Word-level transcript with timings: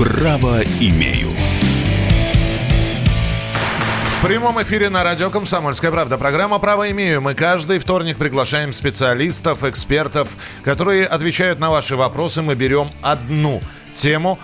Право 0.00 0.62
имею. 0.80 1.28
В 4.02 4.26
прямом 4.26 4.62
эфире 4.62 4.88
на 4.88 5.04
радио 5.04 5.28
«Комсомольская 5.28 5.90
правда» 5.90 6.16
программа 6.16 6.58
«Право 6.58 6.90
имею». 6.90 7.20
Мы 7.20 7.34
каждый 7.34 7.78
вторник 7.78 8.16
приглашаем 8.16 8.72
специалистов, 8.72 9.62
экспертов, 9.62 10.38
которые 10.64 11.04
отвечают 11.04 11.58
на 11.58 11.68
ваши 11.68 11.96
вопросы. 11.96 12.40
Мы 12.40 12.54
берем 12.54 12.88
одну 13.02 13.60
тему 13.94 14.38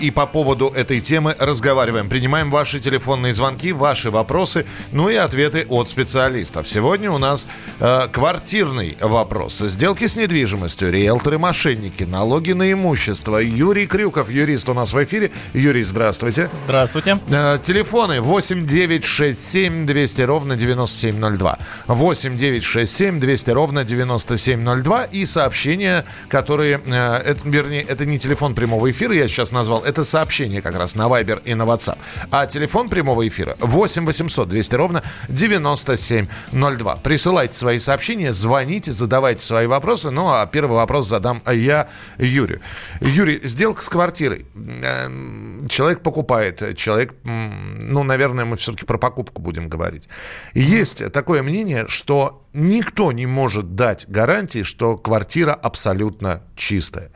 и 0.00 0.10
по 0.10 0.26
поводу 0.26 0.68
этой 0.68 1.00
темы 1.00 1.34
разговариваем. 1.38 2.08
Принимаем 2.08 2.50
ваши 2.50 2.80
телефонные 2.80 3.32
звонки, 3.32 3.72
ваши 3.72 4.10
вопросы, 4.10 4.66
ну 4.92 5.08
и 5.08 5.14
ответы 5.14 5.64
от 5.68 5.88
специалистов. 5.88 6.68
Сегодня 6.68 7.10
у 7.10 7.18
нас 7.18 7.48
э, 7.80 8.08
квартирный 8.12 8.96
вопрос. 9.00 9.58
Сделки 9.58 10.06
с 10.06 10.16
недвижимостью, 10.16 10.90
риэлторы-мошенники, 10.90 12.04
налоги 12.04 12.52
на 12.52 12.72
имущество. 12.72 13.38
Юрий 13.38 13.86
Крюков, 13.86 14.30
юрист 14.30 14.68
у 14.68 14.74
нас 14.74 14.92
в 14.92 15.02
эфире. 15.04 15.30
Юрий, 15.52 15.82
здравствуйте. 15.82 16.50
Здравствуйте. 16.54 17.18
Э, 17.28 17.58
телефоны 17.62 18.20
8 18.20 18.66
9 18.66 19.04
6 19.04 19.40
7 19.40 19.86
200 19.86 20.22
ровно 20.22 20.56
9702. 20.56 21.58
8 21.86 22.36
9 22.36 22.64
6 22.64 22.92
7 22.92 23.20
200 23.20 23.50
ровно 23.50 23.84
9702. 23.84 25.04
И 25.04 25.24
сообщения, 25.26 26.04
которые, 26.28 26.80
э, 26.84 27.16
это, 27.16 27.48
вернее, 27.48 27.82
это 27.82 28.04
не 28.04 28.18
телефон 28.18 28.54
прямого 28.54 28.73
прямого 28.74 28.90
эфира 28.90 29.14
я 29.14 29.28
сейчас 29.28 29.52
назвал, 29.52 29.84
это 29.84 30.02
сообщение 30.02 30.60
как 30.60 30.76
раз 30.76 30.96
на 30.96 31.02
Viber 31.02 31.40
и 31.44 31.54
на 31.54 31.62
WhatsApp. 31.62 31.96
А 32.32 32.46
телефон 32.46 32.88
прямого 32.88 33.26
эфира 33.26 33.56
8 33.60 34.04
800 34.04 34.48
200 34.48 34.74
ровно 34.74 35.02
9702. 35.28 36.96
Присылайте 36.96 37.54
свои 37.54 37.78
сообщения, 37.78 38.32
звоните, 38.32 38.92
задавайте 38.92 39.44
свои 39.44 39.68
вопросы. 39.68 40.10
Ну, 40.10 40.28
а 40.28 40.44
первый 40.46 40.74
вопрос 40.74 41.08
задам 41.08 41.40
я 41.46 41.88
Юрию. 42.18 42.60
Юрий, 43.00 43.40
сделка 43.44 43.80
с 43.80 43.88
квартирой. 43.88 44.44
Эм, 44.54 45.68
человек 45.68 46.00
покупает, 46.00 46.76
человек, 46.76 47.14
ну, 47.22 48.02
наверное, 48.02 48.44
мы 48.44 48.56
все-таки 48.56 48.84
про 48.84 48.98
покупку 48.98 49.40
будем 49.40 49.68
говорить. 49.68 50.08
Есть 50.54 51.12
такое 51.12 51.44
мнение, 51.44 51.84
что 51.86 52.42
никто 52.52 53.12
не 53.12 53.26
может 53.26 53.76
дать 53.76 54.06
гарантии, 54.08 54.62
что 54.62 54.96
квартира 54.96 55.52
абсолютно 55.52 56.42
чистая. 56.56 57.12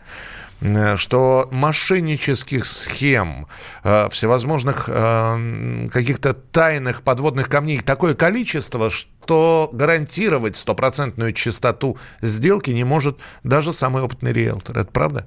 Э, 0.60 0.96
что 0.96 1.48
мошеннических 1.50 2.66
схем, 2.66 3.46
э, 3.84 4.08
всевозможных 4.10 4.88
э, 4.88 5.88
каких-то 5.92 6.34
тайных 6.34 7.02
подводных 7.02 7.48
камней 7.48 7.80
такое 7.80 8.14
количество, 8.14 8.90
что 8.90 9.70
гарантировать 9.72 10.56
стопроцентную 10.56 11.32
чистоту 11.32 11.96
сделки 12.22 12.70
не 12.70 12.84
может 12.84 13.18
даже 13.44 13.72
самый 13.72 14.02
опытный 14.02 14.32
риэлтор. 14.32 14.78
Это 14.78 14.90
правда? 14.90 15.26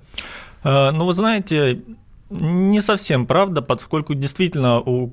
Ну, 0.64 1.06
вы 1.06 1.14
знаете, 1.16 1.82
не 2.30 2.82
совсем 2.82 3.26
правда, 3.26 3.64
поскольку 3.64 4.14
действительно 4.14 4.80
у 4.80 5.12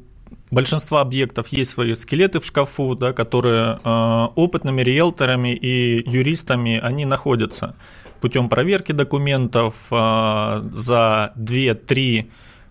большинства 0.51 1.01
объектов 1.01 1.49
есть 1.49 1.71
свои 1.71 1.95
скелеты 1.95 2.41
в 2.41 2.45
шкафу, 2.45 2.95
да, 2.95 3.13
которые 3.13 3.81
э, 3.83 4.27
опытными 4.35 4.83
риэлторами 4.83 5.55
и 5.55 6.09
юристами 6.09 6.79
они 6.83 7.05
находятся 7.05 7.75
путем 8.21 8.49
проверки 8.49 8.93
документов 8.93 9.75
э, 9.91 10.63
за 10.73 11.33
2-3 11.37 12.27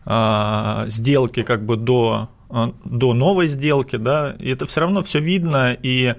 э, 0.06 0.84
сделки 0.88 1.44
как 1.44 1.66
бы 1.66 1.78
до, 1.78 2.30
э, 2.50 2.72
до 2.86 3.14
новой 3.14 3.48
сделки, 3.48 3.96
да, 3.96 4.36
и 4.40 4.50
это 4.50 4.66
все 4.66 4.82
равно 4.82 5.02
все 5.04 5.20
видно 5.20 5.74
и 5.74 6.16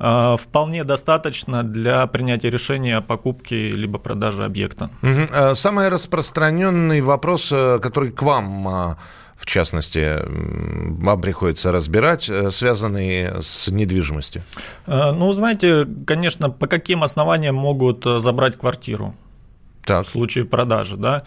вполне 0.00 0.84
достаточно 0.84 1.64
для 1.64 2.06
принятия 2.06 2.50
решения 2.50 2.98
о 2.98 3.00
покупке 3.00 3.72
либо 3.72 3.98
продаже 3.98 4.44
объекта. 4.44 4.90
Самый 5.54 5.88
распространенный 5.88 7.00
вопрос, 7.00 7.48
который 7.82 8.12
к 8.12 8.22
вам 8.22 8.96
в 9.38 9.46
частности, 9.46 10.18
вам 10.26 11.20
приходится 11.20 11.70
разбирать, 11.70 12.28
э, 12.28 12.50
связанные 12.50 13.40
с 13.40 13.68
недвижимостью? 13.68 14.42
Э, 14.86 15.12
ну, 15.12 15.32
знаете, 15.32 15.86
конечно, 16.06 16.50
по 16.50 16.66
каким 16.66 17.04
основаниям 17.04 17.54
могут 17.54 18.04
э, 18.04 18.18
забрать 18.18 18.58
квартиру 18.58 19.14
так. 19.84 20.06
в 20.06 20.08
случае 20.08 20.44
продажи, 20.44 20.96
да? 20.96 21.22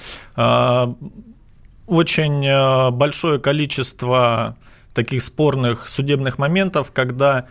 Очень 1.88 2.92
большое 2.92 3.40
количество 3.40 4.56
таких 4.94 5.24
спорных 5.24 5.90
судебных 5.90 6.38
моментов, 6.38 6.92
когда 6.94 7.48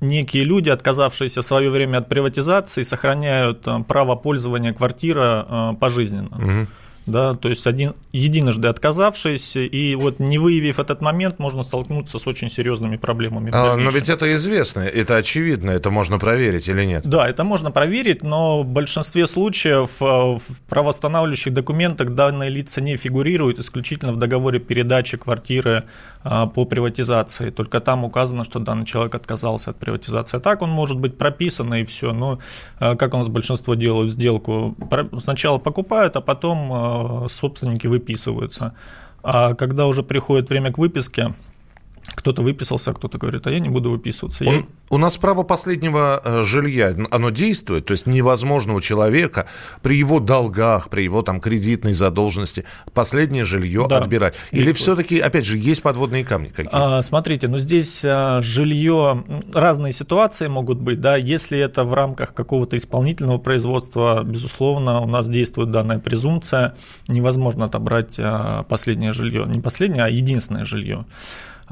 некие 0.00 0.44
люди, 0.44 0.70
отказавшиеся 0.70 1.42
в 1.42 1.44
свое 1.44 1.68
время 1.68 1.98
от 1.98 2.08
приватизации, 2.08 2.82
сохраняют 2.82 3.66
право 3.88 4.16
пользования 4.16 4.72
квартира 4.72 5.76
пожизненно. 5.78 6.36
Угу 6.36 6.66
да, 7.06 7.34
то 7.34 7.48
есть 7.48 7.66
один, 7.66 7.94
единожды 8.12 8.68
отказавшись, 8.68 9.56
и 9.56 9.96
вот 9.96 10.20
не 10.20 10.38
выявив 10.38 10.78
этот 10.78 11.00
момент, 11.00 11.38
можно 11.38 11.62
столкнуться 11.62 12.18
с 12.18 12.26
очень 12.26 12.50
серьезными 12.50 12.96
проблемами. 12.96 13.50
А, 13.52 13.76
но 13.76 13.90
ведь 13.90 14.08
это 14.08 14.32
известно, 14.34 14.80
это 14.80 15.16
очевидно, 15.16 15.70
это 15.70 15.90
можно 15.90 16.18
проверить 16.18 16.68
или 16.68 16.84
нет? 16.84 17.06
Да, 17.06 17.28
это 17.28 17.44
можно 17.44 17.70
проверить, 17.70 18.22
но 18.22 18.62
в 18.62 18.66
большинстве 18.66 19.26
случаев 19.26 19.90
э, 20.00 20.04
в 20.04 20.42
правоостанавливающих 20.68 21.52
документах 21.52 22.10
данные 22.10 22.50
лица 22.50 22.80
не 22.80 22.96
фигурируют 22.96 23.58
исключительно 23.58 24.12
в 24.12 24.18
договоре 24.18 24.60
передачи 24.60 25.16
квартиры 25.16 25.84
а, 26.24 26.46
по 26.46 26.64
приватизации. 26.64 27.50
Только 27.50 27.80
там 27.80 28.04
указано, 28.04 28.44
что 28.44 28.60
данный 28.60 28.86
человек 28.86 29.14
отказался 29.14 29.70
от 29.70 29.76
приватизации. 29.76 30.38
Так 30.38 30.62
он 30.62 30.70
может 30.70 30.98
быть 30.98 31.18
прописан 31.18 31.74
и 31.74 31.84
все, 31.84 32.12
но 32.12 32.38
э, 32.78 32.94
как 32.94 33.14
у 33.14 33.18
нас 33.18 33.28
большинство 33.28 33.74
делают 33.74 34.12
сделку, 34.12 34.76
сначала 35.18 35.58
покупают, 35.58 36.16
а 36.16 36.20
потом 36.20 36.72
э, 36.72 36.91
собственники 37.28 37.86
выписываются. 37.86 38.74
А 39.22 39.54
когда 39.54 39.86
уже 39.86 40.02
приходит 40.02 40.48
время 40.48 40.72
к 40.72 40.78
выписке, 40.78 41.34
кто-то 42.06 42.42
выписался, 42.42 42.90
а 42.90 42.94
кто-то 42.94 43.18
говорит, 43.18 43.46
а 43.46 43.50
я 43.50 43.60
не 43.60 43.68
буду 43.68 43.90
выписываться. 43.90 44.44
Он, 44.44 44.54
я... 44.54 44.62
У 44.90 44.98
нас 44.98 45.16
право 45.16 45.44
последнего 45.44 46.20
э, 46.24 46.44
жилья, 46.44 46.94
оно 47.10 47.30
действует, 47.30 47.86
то 47.86 47.92
есть 47.92 48.06
невозможно 48.06 48.74
у 48.74 48.80
человека 48.80 49.46
при 49.82 49.96
его 49.96 50.20
долгах, 50.20 50.88
при 50.88 51.02
его 51.02 51.22
там 51.22 51.40
кредитной 51.40 51.92
задолженности 51.92 52.64
последнее 52.92 53.44
жилье 53.44 53.86
да, 53.88 53.98
отбирать. 53.98 54.34
Или 54.50 54.72
все-таки, 54.72 55.18
опять 55.20 55.44
же, 55.44 55.58
есть 55.58 55.82
подводные 55.82 56.24
камни 56.24 56.48
какие-то? 56.48 56.98
А, 56.98 57.02
смотрите, 57.02 57.48
ну 57.48 57.58
здесь 57.58 58.02
а, 58.04 58.40
жилье, 58.42 59.24
разные 59.52 59.92
ситуации 59.92 60.48
могут 60.48 60.78
быть, 60.78 61.00
да, 61.00 61.16
если 61.16 61.58
это 61.58 61.84
в 61.84 61.94
рамках 61.94 62.34
какого-то 62.34 62.76
исполнительного 62.76 63.38
производства, 63.38 64.22
безусловно, 64.24 65.00
у 65.00 65.06
нас 65.06 65.28
действует 65.28 65.70
данная 65.70 65.98
презумпция, 66.00 66.74
невозможно 67.08 67.66
отобрать 67.66 68.16
а, 68.18 68.64
последнее 68.64 69.12
жилье, 69.12 69.44
не 69.46 69.60
последнее, 69.60 70.04
а 70.04 70.08
единственное 70.08 70.64
жилье. 70.64 71.06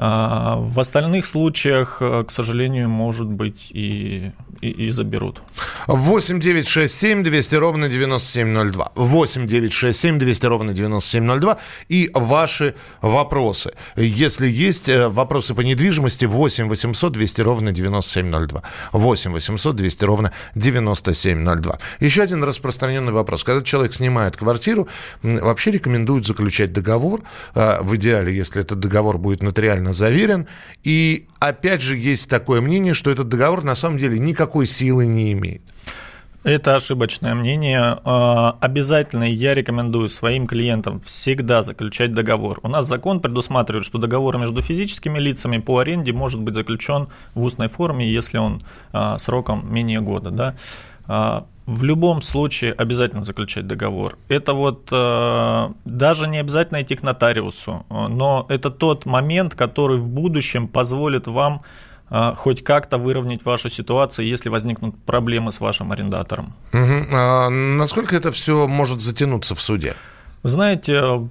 А, 0.03 0.57
в 0.57 0.81
остальных 0.81 1.27
случаях, 1.27 1.99
э, 2.01 2.25
к 2.27 2.31
сожалению, 2.31 2.89
может 2.89 3.27
быть 3.27 3.71
и, 3.71 4.33
и, 4.63 4.87
и 4.87 4.89
заберут. 4.89 5.43
8 5.89 6.41
9 6.41 6.67
6 6.67 6.95
7 6.95 7.23
200 7.23 7.57
ровно 7.57 7.89
9702. 7.91 8.93
8 8.95 9.47
9 9.47 9.73
6 9.73 9.99
7 9.99 10.19
200 10.19 10.47
ровно 10.47 10.73
9702. 10.73 11.59
И 11.91 12.11
ваши 12.15 12.75
вопросы. 13.03 13.73
Если 13.97 14.49
есть 14.49 14.89
э, 14.89 15.09
вопросы 15.09 15.55
по 15.55 15.61
недвижимости, 15.61 16.25
8 16.25 16.69
800 16.69 17.13
200 17.13 17.43
ровно 17.43 17.73
9702. 17.73 18.63
8 18.93 19.33
800 19.33 19.77
200 19.77 20.05
ровно 20.05 20.33
9702. 20.55 21.79
Еще 22.01 22.23
один 22.23 22.43
распространенный 22.43 23.13
вопрос. 23.13 23.45
Когда 23.45 23.63
человек 23.63 23.93
снимает 23.93 24.39
квартиру, 24.39 24.89
вообще 25.23 25.73
рекомендуют 25.73 26.27
заключать 26.27 26.73
договор. 26.73 27.21
А, 27.55 27.83
в 27.83 27.97
идеале, 27.97 28.35
если 28.35 28.63
этот 28.63 28.81
договор 28.81 29.19
будет 29.19 29.43
нотариально 29.43 29.90
официально 29.91 29.93
заверен. 29.93 30.47
И 30.83 31.27
опять 31.39 31.83
же 31.83 31.97
есть 31.97 32.29
такое 32.29 32.61
мнение, 32.61 32.95
что 32.95 33.11
этот 33.11 33.29
договор 33.29 33.65
на 33.65 33.75
самом 33.75 33.99
деле 33.99 34.19
никакой 34.19 34.67
силы 34.67 35.07
не 35.07 35.33
имеет. 35.33 35.63
Это 36.43 36.75
ошибочное 36.75 37.35
мнение. 37.35 37.99
А, 38.03 38.57
обязательно 38.61 39.25
я 39.25 39.55
рекомендую 39.55 40.09
своим 40.09 40.47
клиентам 40.47 41.01
всегда 41.01 41.61
заключать 41.61 42.13
договор. 42.13 42.61
У 42.63 42.69
нас 42.69 42.87
закон 42.87 43.21
предусматривает, 43.21 43.85
что 43.85 43.99
договор 43.99 44.39
между 44.39 44.63
физическими 44.63 45.19
лицами 45.19 45.59
по 45.59 45.79
аренде 45.81 46.13
может 46.15 46.41
быть 46.41 46.55
заключен 46.55 47.09
в 47.35 47.43
устной 47.43 47.69
форме, 47.69 48.11
если 48.11 48.39
он 48.39 48.63
а, 48.93 49.19
сроком 49.19 49.71
менее 49.71 50.01
года. 50.01 50.31
Да? 50.31 50.55
В 51.67 51.85
любом 51.85 52.21
случае 52.23 52.73
обязательно 52.73 53.23
заключать 53.23 53.67
договор. 53.67 54.19
Это 54.29 54.55
вот 54.55 54.89
э, 54.91 55.69
даже 55.85 56.27
не 56.27 56.39
обязательно 56.39 56.83
идти 56.83 56.97
к 56.97 57.03
нотариусу, 57.03 57.85
но 57.89 58.47
это 58.49 58.71
тот 58.71 59.07
момент, 59.07 59.55
который 59.55 59.99
в 59.99 60.09
будущем 60.09 60.67
позволит 60.67 61.29
вам 61.29 61.61
э, 62.11 62.35
хоть 62.37 62.65
как-то 62.65 62.99
выровнять 62.99 63.45
вашу 63.45 63.69
ситуацию, 63.69 64.27
если 64.27 64.49
возникнут 64.49 64.97
проблемы 65.05 65.53
с 65.53 65.61
вашим 65.61 65.93
арендатором. 65.93 66.55
Угу. 66.73 67.07
А 67.13 67.49
насколько 67.51 68.17
это 68.17 68.33
все 68.33 68.67
может 68.67 69.01
затянуться 69.01 69.55
в 69.55 69.61
суде? 69.61 69.95
Вы 70.43 70.49
знаете, 70.49 71.29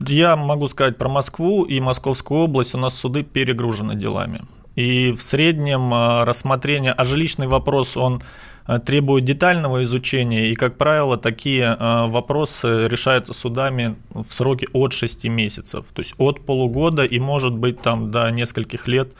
я 0.00 0.36
могу 0.36 0.68
сказать 0.68 0.96
про 0.96 1.08
Москву 1.08 1.64
и 1.64 1.80
Московскую 1.80 2.40
область, 2.40 2.74
у 2.74 2.78
нас 2.78 2.94
суды 2.94 3.24
перегружены 3.24 3.94
делами. 3.94 4.42
И 4.76 5.12
в 5.12 5.22
среднем 5.22 5.92
рассмотрение, 6.24 6.92
а 6.92 7.04
жилищный 7.04 7.46
вопрос, 7.46 7.96
он 7.96 8.22
требует 8.84 9.24
детального 9.24 9.82
изучения, 9.82 10.48
и, 10.50 10.54
как 10.54 10.78
правило, 10.78 11.16
такие 11.16 11.76
вопросы 11.78 12.88
решаются 12.88 13.32
судами 13.32 13.96
в 14.10 14.24
сроке 14.24 14.66
от 14.72 14.92
6 14.92 15.24
месяцев, 15.24 15.84
то 15.92 16.00
есть 16.00 16.14
от 16.18 16.40
полугода 16.46 17.04
и, 17.04 17.18
может 17.18 17.52
быть, 17.52 17.82
там 17.82 18.10
до 18.10 18.30
нескольких 18.30 18.88
лет 18.88 19.12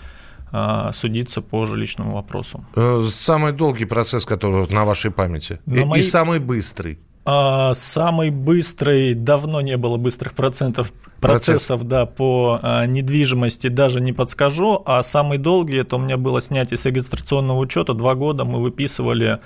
судиться 0.93 1.41
по 1.41 1.67
жилищному 1.67 2.13
вопросу. 2.13 2.65
Э, 2.77 3.03
самый 3.11 3.53
долгий 3.53 3.87
процесс, 3.87 4.25
который 4.25 4.73
на 4.73 4.85
вашей 4.85 5.11
памяти, 5.11 5.59
на 5.67 5.81
и, 5.81 5.85
моей... 5.85 6.01
и 6.01 6.07
самый 6.07 6.39
быстрый. 6.39 6.99
А, 7.27 7.73
самый 7.75 8.31
быстрый, 8.31 9.15
давно 9.15 9.61
не 9.63 9.77
было 9.77 9.97
быстрых 9.97 10.35
процентов, 10.35 10.93
процессов 11.21 11.81
Процесс. 11.81 11.89
да, 11.89 12.07
по 12.07 12.59
а, 12.63 12.85
недвижимости, 12.87 13.69
даже 13.69 14.01
не 14.01 14.13
подскажу. 14.13 14.83
А 14.85 15.03
самый 15.03 15.39
долгий, 15.39 15.79
это 15.79 15.97
у 15.97 15.99
меня 15.99 16.19
было 16.19 16.41
снятие 16.41 16.77
с 16.77 16.85
регистрационного 16.85 17.59
учета. 17.59 17.95
Два 17.95 18.15
года 18.15 18.45
мы 18.45 18.61
выписывали 18.61 19.41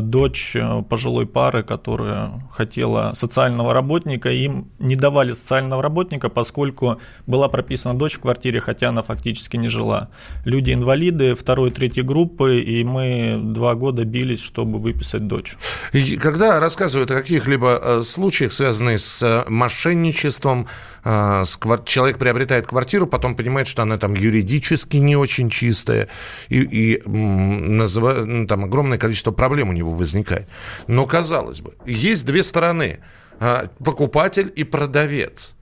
дочь 0.00 0.56
э, 0.56 0.82
пожилой 0.88 1.26
пары, 1.26 1.62
которая 1.62 2.32
хотела 2.52 3.12
социального 3.14 3.72
работника, 3.72 4.30
им 4.30 4.72
не 4.80 4.96
давали 4.96 5.32
социального 5.32 5.82
работника, 5.82 6.28
поскольку 6.28 7.00
была 7.26 7.48
прописана 7.48 7.96
дочь 7.96 8.14
в 8.14 8.20
квартире, 8.20 8.60
хотя 8.60 8.88
она 8.88 9.02
фактически 9.02 9.56
не 9.56 9.68
жила. 9.68 10.08
Люди 10.44 10.72
инвалиды 10.72 11.36
второй, 11.36 11.70
третьей 11.70 12.02
группы, 12.02 12.58
и 12.58 12.82
мы 12.82 13.40
два 13.40 13.74
года 13.76 14.04
бились, 14.04 14.42
чтобы 14.42 14.80
выписать 14.80 15.28
дочь. 15.28 15.56
И 15.92 16.16
когда 16.16 16.58
рассказывают 16.58 17.10
о 17.12 17.14
каких-либо 17.14 17.78
э, 17.80 18.02
случаях, 18.02 18.52
связанных 18.52 18.98
с 18.98 19.22
э, 19.22 19.44
мошенничеством, 19.48 20.66
а, 20.66 20.97
человек 21.04 22.18
приобретает 22.18 22.66
квартиру, 22.66 23.06
потом 23.06 23.34
понимает, 23.34 23.66
что 23.66 23.82
она 23.82 23.98
там 23.98 24.14
юридически 24.14 24.96
не 24.96 25.16
очень 25.16 25.50
чистая, 25.50 26.08
и, 26.48 26.60
и 26.60 27.08
называет, 27.08 28.26
ну, 28.26 28.46
там 28.46 28.64
огромное 28.64 28.98
количество 28.98 29.30
проблем 29.30 29.70
у 29.70 29.72
него 29.72 29.92
возникает. 29.92 30.48
Но, 30.86 31.06
казалось 31.06 31.60
бы, 31.60 31.74
есть 31.86 32.26
две 32.26 32.42
стороны. 32.42 32.98
А, 33.40 33.68
покупатель 33.84 34.52
и 34.54 34.64
продавец. 34.64 35.54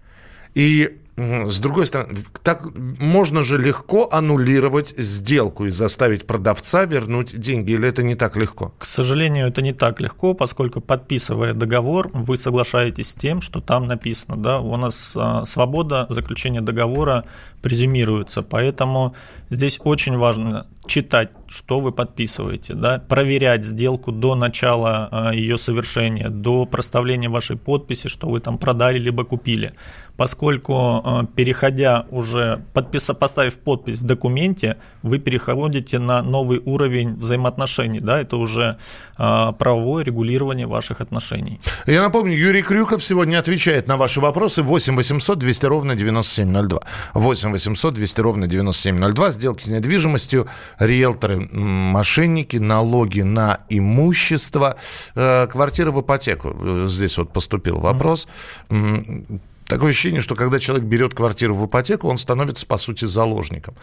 И 0.54 0.98
с 1.16 1.60
другой 1.60 1.86
стороны, 1.86 2.14
так 2.42 2.62
можно 3.00 3.42
же 3.42 3.56
легко 3.56 4.08
аннулировать 4.12 4.94
сделку 4.98 5.64
и 5.64 5.70
заставить 5.70 6.26
продавца 6.26 6.84
вернуть 6.84 7.38
деньги, 7.40 7.72
или 7.72 7.88
это 7.88 8.02
не 8.02 8.14
так 8.14 8.36
легко? 8.36 8.74
К 8.78 8.84
сожалению, 8.84 9.46
это 9.46 9.62
не 9.62 9.72
так 9.72 9.98
легко, 10.00 10.34
поскольку 10.34 10.82
подписывая 10.82 11.54
договор, 11.54 12.10
вы 12.12 12.36
соглашаетесь 12.36 13.10
с 13.10 13.14
тем, 13.14 13.40
что 13.40 13.62
там 13.62 13.86
написано. 13.86 14.36
Да? 14.36 14.60
У 14.60 14.76
нас 14.76 15.12
а, 15.14 15.46
свобода 15.46 16.06
заключения 16.10 16.60
договора 16.60 17.24
презюмируется, 17.62 18.42
поэтому 18.42 19.14
здесь 19.48 19.80
очень 19.82 20.18
важно 20.18 20.66
читать, 20.86 21.30
что 21.48 21.80
вы 21.80 21.92
подписываете, 21.92 22.74
да? 22.74 22.98
проверять 22.98 23.64
сделку 23.64 24.12
до 24.12 24.34
начала 24.34 25.08
а, 25.10 25.34
ее 25.34 25.56
совершения, 25.56 26.28
до 26.28 26.66
проставления 26.66 27.30
вашей 27.30 27.56
подписи, 27.56 28.08
что 28.08 28.28
вы 28.28 28.40
там 28.40 28.58
продали 28.58 28.98
либо 28.98 29.24
купили 29.24 29.72
поскольку 30.16 31.02
э, 31.04 31.26
переходя 31.34 32.06
уже, 32.10 32.62
подписа, 32.72 33.14
поставив 33.14 33.58
подпись 33.58 33.96
в 33.98 34.04
документе, 34.04 34.76
вы 35.02 35.18
переходите 35.18 35.98
на 35.98 36.22
новый 36.22 36.60
уровень 36.64 37.16
взаимоотношений, 37.16 38.00
да, 38.00 38.20
это 38.20 38.36
уже 38.36 38.76
э, 39.18 39.52
правовое 39.58 40.04
регулирование 40.04 40.66
ваших 40.66 41.00
отношений. 41.00 41.60
Я 41.86 42.02
напомню, 42.02 42.34
Юрий 42.34 42.62
Крюков 42.62 43.02
сегодня 43.04 43.38
отвечает 43.38 43.88
на 43.88 43.96
ваши 43.96 44.20
вопросы 44.20 44.62
8 44.62 44.96
800 44.96 45.38
200 45.38 45.66
ровно 45.66 45.94
9702. 45.94 46.80
8 47.14 47.52
800 47.52 47.94
200 47.94 48.20
ровно 48.20 48.46
9702. 48.46 49.30
Сделки 49.30 49.64
с 49.64 49.68
недвижимостью, 49.68 50.46
риэлторы, 50.78 51.40
мошенники, 51.52 52.56
налоги 52.56 53.20
на 53.22 53.58
имущество, 53.68 54.76
э, 55.14 55.46
квартира 55.46 55.90
в 55.90 56.00
ипотеку. 56.00 56.54
Здесь 56.86 57.18
вот 57.18 57.32
поступил 57.32 57.78
вопрос. 57.78 58.28
Mm-hmm 58.70 59.40
Такое 59.66 59.90
ощущение, 59.90 60.20
что 60.20 60.34
когда 60.34 60.58
человек 60.58 60.86
берет 60.86 61.14
квартиру 61.14 61.54
в 61.54 61.66
ипотеку, 61.66 62.08
он 62.08 62.18
становится, 62.18 62.66
по 62.66 62.76
сути, 62.76 63.04
заложником. 63.04 63.74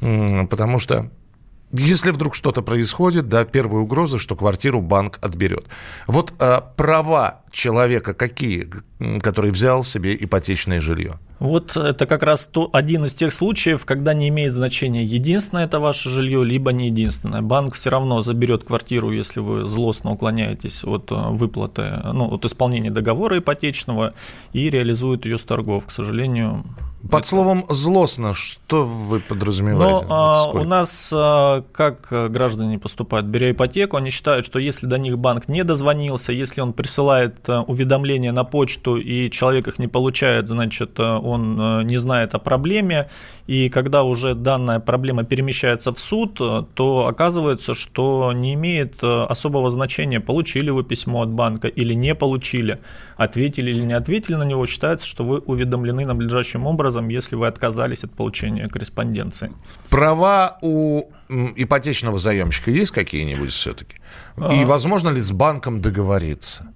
Потому 0.00 0.78
что 0.78 1.10
если 1.72 2.10
вдруг 2.10 2.34
что-то 2.34 2.62
происходит, 2.62 3.28
да, 3.28 3.44
первая 3.44 3.82
угроза, 3.82 4.18
что 4.18 4.34
квартиру 4.34 4.80
банк 4.80 5.18
отберет. 5.22 5.66
Вот 6.08 6.34
а, 6.40 6.60
права 6.60 7.42
человека 7.52 8.12
какие, 8.12 8.68
который 9.22 9.50
взял 9.50 9.84
себе 9.84 10.16
ипотечное 10.18 10.80
жилье? 10.80 11.18
Вот 11.38 11.74
это 11.74 12.06
как 12.06 12.22
раз 12.22 12.46
то, 12.46 12.68
один 12.72 13.06
из 13.06 13.14
тех 13.14 13.32
случаев, 13.32 13.86
когда 13.86 14.12
не 14.12 14.28
имеет 14.28 14.52
значения, 14.52 15.04
единственное 15.04 15.64
это 15.64 15.80
ваше 15.80 16.10
жилье, 16.10 16.44
либо 16.44 16.70
не 16.70 16.88
единственное. 16.88 17.40
Банк 17.40 17.74
все 17.74 17.88
равно 17.88 18.20
заберет 18.20 18.64
квартиру, 18.64 19.10
если 19.10 19.40
вы 19.40 19.66
злостно 19.66 20.12
уклоняетесь 20.12 20.84
от 20.84 21.10
э, 21.10 21.14
выплаты, 21.14 22.00
ну, 22.12 22.28
от 22.34 22.44
исполнения 22.44 22.90
договора 22.90 23.38
ипотечного 23.38 24.12
и 24.52 24.68
реализует 24.68 25.24
ее 25.24 25.38
с 25.38 25.44
торгов. 25.44 25.86
К 25.86 25.90
сожалению, 25.90 26.64
под 27.08 27.24
словом 27.24 27.64
«злостно» 27.70 28.34
что 28.34 28.84
вы 28.84 29.20
подразумеваете? 29.20 30.06
Ну, 30.06 30.12
а, 30.12 30.50
у 30.50 30.64
нас, 30.64 31.10
а, 31.14 31.64
как 31.72 32.08
граждане 32.30 32.78
поступают, 32.78 33.26
беря 33.26 33.52
ипотеку, 33.52 33.96
они 33.96 34.10
считают, 34.10 34.44
что 34.44 34.58
если 34.58 34.86
до 34.86 34.98
них 34.98 35.18
банк 35.18 35.48
не 35.48 35.64
дозвонился, 35.64 36.32
если 36.32 36.60
он 36.60 36.74
присылает 36.74 37.48
а, 37.48 37.62
уведомления 37.62 38.32
на 38.32 38.44
почту 38.44 38.89
и 38.96 39.30
человек 39.30 39.68
их 39.68 39.78
не 39.78 39.88
получает, 39.88 40.48
значит, 40.48 40.98
а, 40.98 41.18
он 41.18 41.86
не 41.86 41.96
знает 41.96 42.34
о 42.34 42.38
проблеме, 42.38 43.08
и 43.46 43.68
когда 43.68 44.02
уже 44.02 44.34
данная 44.34 44.80
проблема 44.80 45.24
перемещается 45.24 45.92
в 45.92 46.00
суд, 46.00 46.34
то 46.36 47.06
оказывается, 47.06 47.74
что 47.74 48.32
не 48.32 48.54
имеет 48.54 49.02
особого 49.02 49.70
значения, 49.70 50.20
получили 50.20 50.70
вы 50.70 50.84
письмо 50.84 51.22
от 51.22 51.30
банка 51.30 51.68
или 51.68 51.94
не 51.94 52.14
получили, 52.14 52.80
ответили 53.16 53.70
или 53.70 53.82
не 53.82 53.94
ответили 53.94 54.36
на 54.36 54.44
него, 54.44 54.66
считается, 54.66 55.06
что 55.06 55.24
вы 55.24 55.38
уведомлены 55.38 56.04
надлежащим 56.04 56.66
образом, 56.66 57.08
если 57.08 57.36
вы 57.36 57.46
отказались 57.46 58.04
от 58.04 58.12
получения 58.12 58.68
корреспонденции. 58.68 59.52
Права 59.88 60.58
у 60.62 61.02
ипотечного 61.56 62.18
заемщика 62.18 62.70
есть 62.70 62.92
какие-нибудь 62.92 63.52
все-таки? 63.52 63.96
И 64.36 64.62
а. 64.62 64.66
возможно 64.66 65.10
ли 65.10 65.20
с 65.20 65.32
банком 65.32 65.80
договориться? 65.80 66.72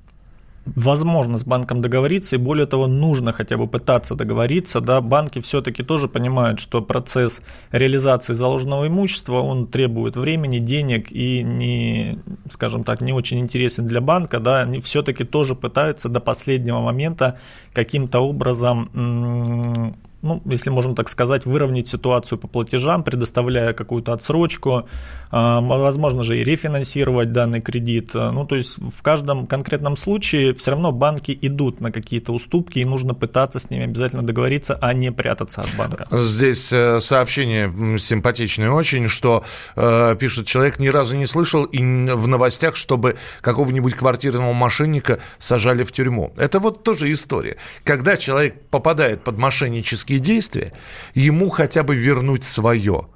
Возможно 0.67 1.39
с 1.39 1.45
банком 1.45 1.81
договориться, 1.81 2.37
и 2.37 2.39
более 2.39 2.67
того, 2.67 2.87
нужно 2.87 3.33
хотя 3.33 3.57
бы 3.57 3.67
пытаться 3.67 4.15
договориться. 4.15 4.81
Да, 4.81 5.01
банки 5.01 5.41
все-таки 5.41 5.83
тоже 5.83 6.09
понимают, 6.09 6.61
что 6.61 6.83
процесс 6.83 7.43
реализации 7.71 8.35
заложенного 8.35 8.87
имущества, 8.87 9.41
он 9.41 9.67
требует 9.67 10.17
времени, 10.17 10.59
денег 10.59 11.11
и 11.11 11.43
не, 11.43 12.19
скажем 12.51 12.85
так, 12.85 13.01
не 13.01 13.13
очень 13.13 13.41
интересен 13.41 13.87
для 13.87 14.01
банка. 14.01 14.41
Да, 14.41 14.61
они 14.61 14.81
все-таки 14.81 15.25
тоже 15.25 15.55
пытаются 15.55 16.09
до 16.09 16.21
последнего 16.21 16.81
момента 16.81 17.39
каким-то 17.73 18.21
образом 18.21 19.95
ну, 20.25 20.43
если 20.47 20.71
можно 20.71 20.95
так 20.95 21.09
сказать, 21.09 21.47
выровнять 21.47 21.87
ситуацию 21.87 22.39
по 22.39 22.49
платежам, 22.49 23.05
предоставляя 23.05 23.75
какую-то 23.75 24.13
отсрочку, 24.13 24.89
а, 25.31 25.61
возможно 25.61 26.25
же 26.25 26.39
и 26.39 26.45
рефинансировать 26.45 27.33
данный 27.33 27.61
кредит. 27.61 28.15
Ну, 28.15 28.47
то 28.47 28.57
есть 28.57 28.79
в 28.79 29.03
каждом 29.03 29.47
конкретном 29.47 29.97
случае 29.97 30.55
все 30.55 30.73
равно 30.73 30.93
банки 30.93 31.39
идут 31.43 31.81
на 31.81 31.93
какие-то 31.93 32.33
уступки, 32.33 32.79
и 32.79 32.85
нужно 32.85 33.15
пытаться 33.15 33.59
с 33.59 33.71
ними 33.71 33.85
обязательно 33.85 34.23
договориться, 34.23 34.79
а 34.81 34.95
не 34.95 35.13
прятаться 35.13 35.61
от 35.61 35.69
банка. 35.77 36.07
Здесь 36.11 36.73
э, 36.73 37.01
сообщение 37.01 37.73
симпатичное 37.99 38.71
очень, 38.71 39.09
что 39.09 39.45
э, 39.77 40.17
пишет 40.19 40.47
человек, 40.47 40.79
ни 40.79 40.89
разу 40.89 41.17
не 41.17 41.27
слышал 41.27 41.65
и 41.65 41.79
в 41.79 42.29
новостях, 42.29 42.77
чтобы 42.77 43.17
какого-нибудь 43.41 43.95
квартирного 43.95 44.53
мошенника 44.53 45.19
сажали 45.39 45.83
в 45.83 45.93
тюрьму. 45.93 46.33
Это 46.37 46.61
вот 46.61 46.83
тоже 46.83 47.13
история. 47.13 47.57
Когда 47.85 48.17
человек 48.17 48.55
попадает 48.71 49.23
под 49.23 49.39
мошеннический 49.39 50.14
политические 50.15 50.19
действия, 50.19 50.73
ему 51.15 51.49
хотя 51.49 51.83
бы 51.83 51.97
вернуть 51.97 52.45
свое. 52.45 53.07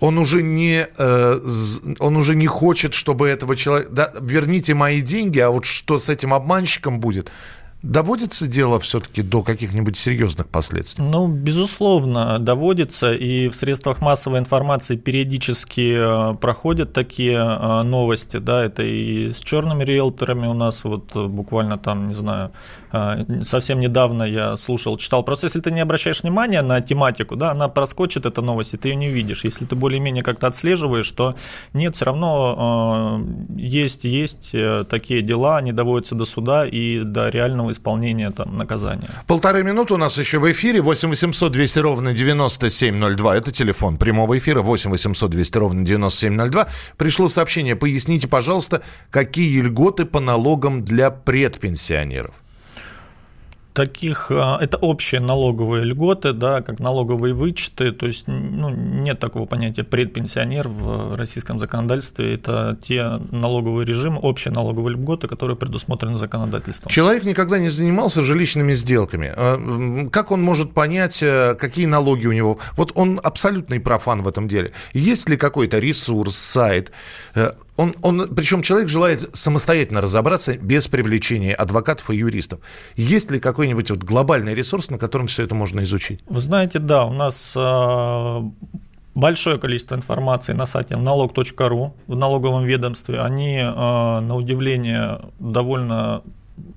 Он 0.00 0.18
уже 0.18 0.42
не, 0.42 0.86
э, 0.98 1.40
он 1.98 2.16
уже 2.16 2.34
не 2.34 2.46
хочет, 2.46 2.94
чтобы 2.94 3.28
этого 3.28 3.54
человека... 3.54 3.90
Да, 3.92 4.12
верните 4.20 4.74
мои 4.74 5.02
деньги, 5.02 5.40
а 5.40 5.50
вот 5.50 5.64
что 5.66 5.98
с 5.98 6.08
этим 6.08 6.32
обманщиком 6.32 7.00
будет, 7.00 7.30
Доводится 7.82 8.46
дело 8.46 8.78
все-таки 8.78 9.22
до 9.22 9.42
каких-нибудь 9.42 9.96
серьезных 9.96 10.48
последствий? 10.48 11.02
Ну, 11.02 11.28
безусловно, 11.28 12.38
доводится. 12.38 13.14
И 13.14 13.48
в 13.48 13.56
средствах 13.56 14.02
массовой 14.02 14.38
информации 14.38 14.96
периодически 14.96 15.96
э, 15.98 16.34
проходят 16.36 16.92
такие 16.92 17.38
э, 17.38 17.82
новости. 17.82 18.36
Да, 18.36 18.62
это 18.62 18.82
и 18.82 19.32
с 19.32 19.38
черными 19.38 19.82
риэлторами 19.82 20.46
у 20.46 20.52
нас 20.52 20.84
вот 20.84 21.10
э, 21.14 21.26
буквально 21.26 21.78
там, 21.78 22.08
не 22.08 22.14
знаю, 22.14 22.52
совсем 23.42 23.80
недавно 23.80 24.24
я 24.24 24.56
слушал, 24.58 24.98
читал. 24.98 25.22
Просто 25.22 25.46
если 25.46 25.60
ты 25.60 25.70
не 25.70 25.80
обращаешь 25.80 26.22
внимания 26.22 26.60
на 26.60 26.82
тематику, 26.82 27.36
да, 27.36 27.52
она 27.52 27.68
проскочит, 27.68 28.26
эта 28.26 28.42
новость, 28.42 28.74
и 28.74 28.76
ты 28.76 28.88
ее 28.88 28.96
не 28.96 29.08
видишь. 29.08 29.44
Если 29.44 29.64
ты 29.64 29.74
более-менее 29.74 30.22
как-то 30.22 30.48
отслеживаешь, 30.48 31.10
то 31.12 31.34
нет, 31.72 31.96
все 31.96 32.04
равно 32.06 33.24
есть, 33.56 34.04
есть 34.04 34.54
такие 34.88 35.22
дела, 35.22 35.58
они 35.58 35.72
доводятся 35.72 36.14
до 36.14 36.24
суда 36.24 36.66
и 36.66 37.04
до 37.04 37.28
реального 37.28 37.69
исполнения 37.70 38.30
там, 38.30 38.56
наказания. 38.56 39.08
Полторы 39.26 39.62
минуты 39.62 39.94
у 39.94 39.96
нас 39.96 40.18
еще 40.18 40.38
в 40.38 40.50
эфире. 40.50 40.80
8 40.80 41.08
800 41.08 41.52
200 41.52 41.78
ровно 41.78 42.12
9702. 42.12 43.36
Это 43.36 43.52
телефон 43.52 43.96
прямого 43.96 44.36
эфира. 44.38 44.60
8 44.62 44.90
800 44.90 45.30
200 45.30 45.58
ровно 45.58 45.84
9702. 45.84 46.68
Пришло 46.96 47.28
сообщение. 47.28 47.76
Поясните, 47.76 48.28
пожалуйста, 48.28 48.82
какие 49.10 49.60
льготы 49.60 50.04
по 50.04 50.20
налогам 50.20 50.84
для 50.84 51.10
предпенсионеров? 51.10 52.34
Таких, 53.80 54.30
а, 54.30 54.58
это 54.60 54.76
общие 54.76 55.22
налоговые 55.22 55.84
льготы, 55.84 56.34
да, 56.34 56.60
как 56.60 56.80
налоговые 56.80 57.32
вычеты, 57.32 57.92
то 57.92 58.06
есть 58.06 58.28
ну, 58.28 58.68
нет 58.68 59.18
такого 59.18 59.46
понятия 59.46 59.84
предпенсионер 59.84 60.68
в 60.68 61.16
российском 61.16 61.58
законодательстве, 61.58 62.34
это 62.34 62.76
те 62.82 63.18
налоговые 63.30 63.86
режимы, 63.86 64.18
общие 64.20 64.52
налоговые 64.52 64.96
льготы, 64.96 65.28
которые 65.28 65.56
предусмотрены 65.56 66.18
законодательством. 66.18 66.90
Человек 66.90 67.24
никогда 67.24 67.58
не 67.58 67.70
занимался 67.70 68.20
жилищными 68.20 68.74
сделками. 68.74 69.32
А, 69.34 70.08
как 70.12 70.30
он 70.30 70.42
может 70.42 70.74
понять, 70.74 71.22
э, 71.22 71.54
какие 71.54 71.86
налоги 71.86 72.26
у 72.26 72.32
него? 72.32 72.58
Вот 72.76 72.92
он 72.94 73.18
абсолютный 73.22 73.80
профан 73.80 74.20
в 74.20 74.28
этом 74.28 74.46
деле. 74.46 74.72
Есть 74.92 75.30
ли 75.30 75.38
какой-то 75.38 75.78
ресурс, 75.78 76.36
сайт, 76.36 76.92
э, 77.34 77.52
он, 77.80 77.94
он, 78.02 78.34
причем 78.34 78.60
человек 78.60 78.88
желает 78.90 79.34
самостоятельно 79.34 80.02
разобраться 80.02 80.56
без 80.56 80.86
привлечения 80.88 81.54
адвокатов 81.54 82.10
и 82.10 82.16
юристов. 82.16 82.60
Есть 82.96 83.30
ли 83.30 83.40
какой-нибудь 83.40 83.90
вот 83.90 84.02
глобальный 84.02 84.54
ресурс, 84.54 84.90
на 84.90 84.98
котором 84.98 85.26
все 85.26 85.44
это 85.44 85.54
можно 85.54 85.80
изучить? 85.80 86.20
Вы 86.28 86.40
знаете, 86.40 86.78
да, 86.78 87.06
у 87.06 87.12
нас 87.12 87.54
э, 87.56 88.40
большое 89.14 89.58
количество 89.58 89.94
информации 89.94 90.52
на 90.52 90.66
сайте 90.66 90.96
налог.ру 90.96 91.94
в 92.06 92.16
налоговом 92.16 92.64
ведомстве. 92.64 93.20
Они, 93.20 93.56
э, 93.56 93.64
на 93.64 94.34
удивление, 94.36 95.22
довольно 95.38 96.22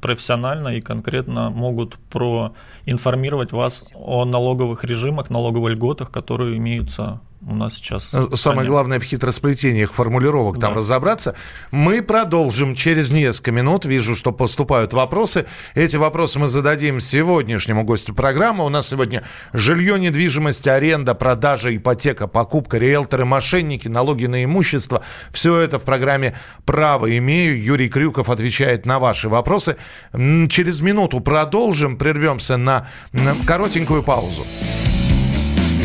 профессионально 0.01 0.69
и 0.69 0.79
конкретно 0.79 1.49
могут 1.49 1.97
проинформировать 2.09 3.51
вас 3.51 3.89
о 3.93 4.23
налоговых 4.23 4.85
режимах, 4.85 5.29
налоговых 5.29 5.73
льготах, 5.73 6.11
которые 6.11 6.57
имеются 6.57 7.19
у 7.47 7.55
нас 7.55 7.75
сейчас. 7.75 8.11
Ну, 8.13 8.35
самое 8.35 8.67
главное 8.67 8.99
в 8.99 9.03
хитросплетениях 9.03 9.91
формулировок 9.91 10.57
да. 10.57 10.67
там 10.67 10.77
разобраться. 10.77 11.35
Мы 11.71 12.01
продолжим 12.01 12.75
через 12.75 13.11
несколько 13.11 13.51
минут. 13.51 13.85
Вижу, 13.85 14.15
что 14.15 14.31
поступают 14.31 14.93
вопросы. 14.93 15.45
Эти 15.75 15.97
вопросы 15.97 16.39
мы 16.39 16.47
зададим 16.47 16.99
сегодняшнему 16.99 17.83
гостю 17.83 18.13
программы. 18.13 18.65
У 18.65 18.69
нас 18.69 18.87
сегодня 18.87 19.23
жилье, 19.51 19.99
недвижимость, 19.99 20.67
аренда, 20.67 21.15
продажа, 21.15 21.75
ипотека, 21.75 22.27
покупка, 22.27 22.77
риэлторы, 22.77 23.25
мошенники, 23.25 23.87
налоги 23.87 24.25
на 24.25 24.43
имущество. 24.43 25.03
Все 25.31 25.57
это 25.57 25.79
в 25.79 25.83
программе 25.83 26.35
«Право 26.65 27.17
имею». 27.17 27.61
Юрий 27.61 27.89
Крюков 27.89 28.29
отвечает 28.29 28.85
на 28.85 28.99
ваши 28.99 29.27
вопросы. 29.27 29.77
Через 30.13 30.81
минуту 30.81 31.19
продолжим. 31.19 31.97
Прервемся 31.97 32.57
на 32.57 32.87
коротенькую 33.45 34.03
паузу. 34.03 34.45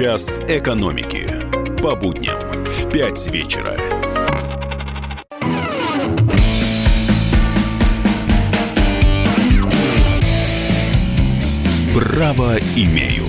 Час 0.00 0.40
экономики. 0.48 1.28
По 1.82 1.94
будням 1.94 2.64
в 2.64 2.90
5 2.90 3.26
вечера. 3.34 3.76
Право 11.94 12.56
имею. 12.76 13.19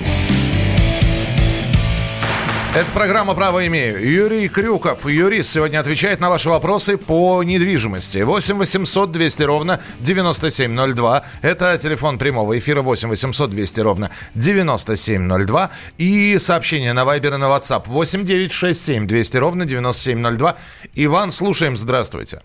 Это 2.74 2.90
программа 2.94 3.34
«Право 3.34 3.66
имею». 3.66 4.00
Юрий 4.02 4.48
Крюков, 4.48 5.06
юрист, 5.06 5.50
сегодня 5.50 5.78
отвечает 5.78 6.20
на 6.20 6.30
ваши 6.30 6.48
вопросы 6.48 6.96
по 6.96 7.42
недвижимости. 7.42 8.22
8 8.22 8.56
800 8.56 9.12
200 9.12 9.42
ровно 9.42 9.80
9702. 10.00 11.22
Это 11.42 11.76
телефон 11.76 12.16
прямого 12.16 12.58
эфира 12.58 12.80
8 12.80 13.10
800 13.10 13.50
200 13.50 13.80
ровно 13.80 14.10
9702. 14.36 15.70
И 15.98 16.38
сообщение 16.38 16.94
на 16.94 17.04
Вайбер 17.04 17.34
и 17.34 17.36
на 17.36 17.44
WhatsApp 17.44 17.82
8 17.88 18.24
967 18.24 19.06
200 19.06 19.36
ровно 19.36 19.66
9702. 19.66 20.56
Иван, 20.94 21.30
слушаем. 21.30 21.76
Здравствуйте. 21.76 22.40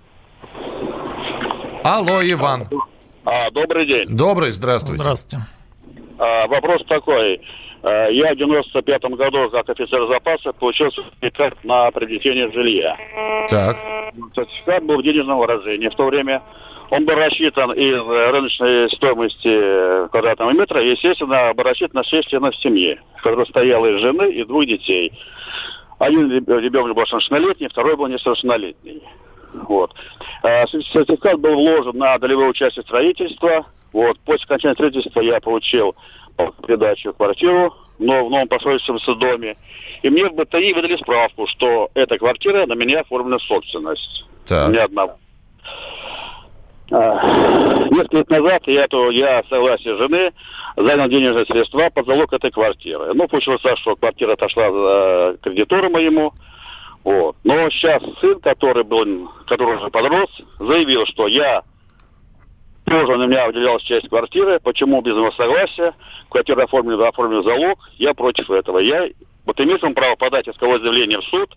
Алло, 1.85 2.19
Иван. 2.21 2.67
А, 3.23 3.49
добрый 3.51 3.87
день. 3.87 4.07
Добрый, 4.09 4.51
здравствуйте. 4.51 5.03
Здравствуйте. 5.03 5.45
А, 6.19 6.47
вопрос 6.47 6.81
такой. 6.89 7.39
А, 7.87 8.09
я 8.09 8.33
в 8.33 8.37
95 8.37 9.01
году 9.15 9.49
как 9.49 9.69
офицер 9.69 10.07
запаса 10.07 10.51
получил 10.51 10.91
сертификат 10.91 11.63
на 11.63 11.89
приобретение 11.91 12.51
жилья. 12.51 12.97
Так. 13.49 13.77
Сертификат 14.35 14.83
был 14.83 14.97
в 14.97 15.03
денежном 15.03 15.37
выражении. 15.37 15.87
В 15.87 15.95
то 15.95 16.05
время 16.05 16.41
он 16.89 17.05
был 17.05 17.15
рассчитан 17.15 17.71
из 17.71 18.01
рыночной 18.05 18.89
стоимости 18.91 20.09
квадратного 20.09 20.51
метра, 20.51 20.81
естественно, 20.81 21.53
был 21.53 21.63
рассчитан 21.63 22.01
на 22.01 22.03
6 22.03 22.29
членов 22.29 22.55
семьи, 22.57 22.99
которая 23.23 23.45
состояла 23.45 23.85
из 23.85 24.01
жены 24.01 24.31
и 24.31 24.43
двух 24.43 24.65
детей. 24.65 25.13
Один 25.99 26.29
ребенок 26.29 26.95
был 26.95 27.05
совершеннолетний, 27.05 27.69
второй 27.69 27.95
был 27.95 28.07
несовершеннолетний. 28.07 29.01
Вот. 29.53 29.93
Сертификат 30.43 31.39
был 31.39 31.55
вложен 31.55 31.97
на 31.97 32.17
долевое 32.17 32.49
участие 32.49 32.83
строительства– 32.83 33.65
вот. 33.93 34.19
После 34.19 34.45
окончания 34.45 34.75
строительства 34.75 35.21
я 35.21 35.39
получил 35.39 35.95
передачу 36.65 37.13
квартиру 37.13 37.73
но 37.99 38.25
в 38.25 38.29
новом 38.29 38.47
построившемся 38.47 39.15
доме. 39.15 39.57
И 40.01 40.09
мне 40.09 40.25
в 40.25 40.33
БТИ 40.33 40.73
выдали 40.73 40.97
справку, 40.97 41.47
что 41.47 41.89
эта 41.93 42.17
квартира 42.17 42.65
на 42.65 42.73
меня 42.73 43.01
оформлена 43.01 43.39
собственность. 43.39 44.25
Так. 44.47 44.71
Ни 44.71 44.77
одна. 44.77 45.15
А, 46.89 47.87
несколько 47.89 48.17
лет 48.17 48.29
назад 48.29 48.61
я, 48.67 48.87
то, 48.87 49.09
я 49.09 49.43
согласие 49.49 49.97
жены 49.97 50.31
занял 50.77 51.09
денежные 51.09 51.45
средства 51.45 51.89
под 51.93 52.05
залог 52.05 52.31
этой 52.31 52.51
квартиры. 52.51 53.13
Ну, 53.13 53.27
получилось 53.27 53.61
так, 53.61 53.77
что 53.79 53.95
квартира 53.95 54.33
отошла 54.33 54.71
за 54.71 55.37
кредитору 55.41 55.89
моему. 55.89 56.33
Вот. 57.03 57.35
Но 57.43 57.69
сейчас 57.69 58.01
сын, 58.21 58.39
который 58.39 58.83
был, 58.83 59.29
который 59.47 59.77
уже 59.77 59.89
подрос, 59.89 60.29
заявил, 60.59 61.05
что 61.07 61.27
я 61.27 61.63
тоже 62.87 63.17
на 63.17 63.25
меня 63.25 63.47
выделялась 63.47 63.83
часть 63.83 64.07
квартиры. 64.07 64.59
Почему 64.59 65.01
без 65.01 65.13
моего 65.13 65.31
согласия? 65.31 65.93
Квартира 66.29 66.63
оформлена, 66.63 67.09
оформлен 67.09 67.43
залог. 67.43 67.79
Я 67.97 68.13
против 68.13 68.49
этого. 68.49 68.79
Я 68.79 69.09
вот 69.45 69.59
имею 69.59 69.79
право 69.93 70.15
подать 70.15 70.47
исковое 70.47 70.79
заявление 70.79 71.19
в 71.19 71.23
суд, 71.25 71.53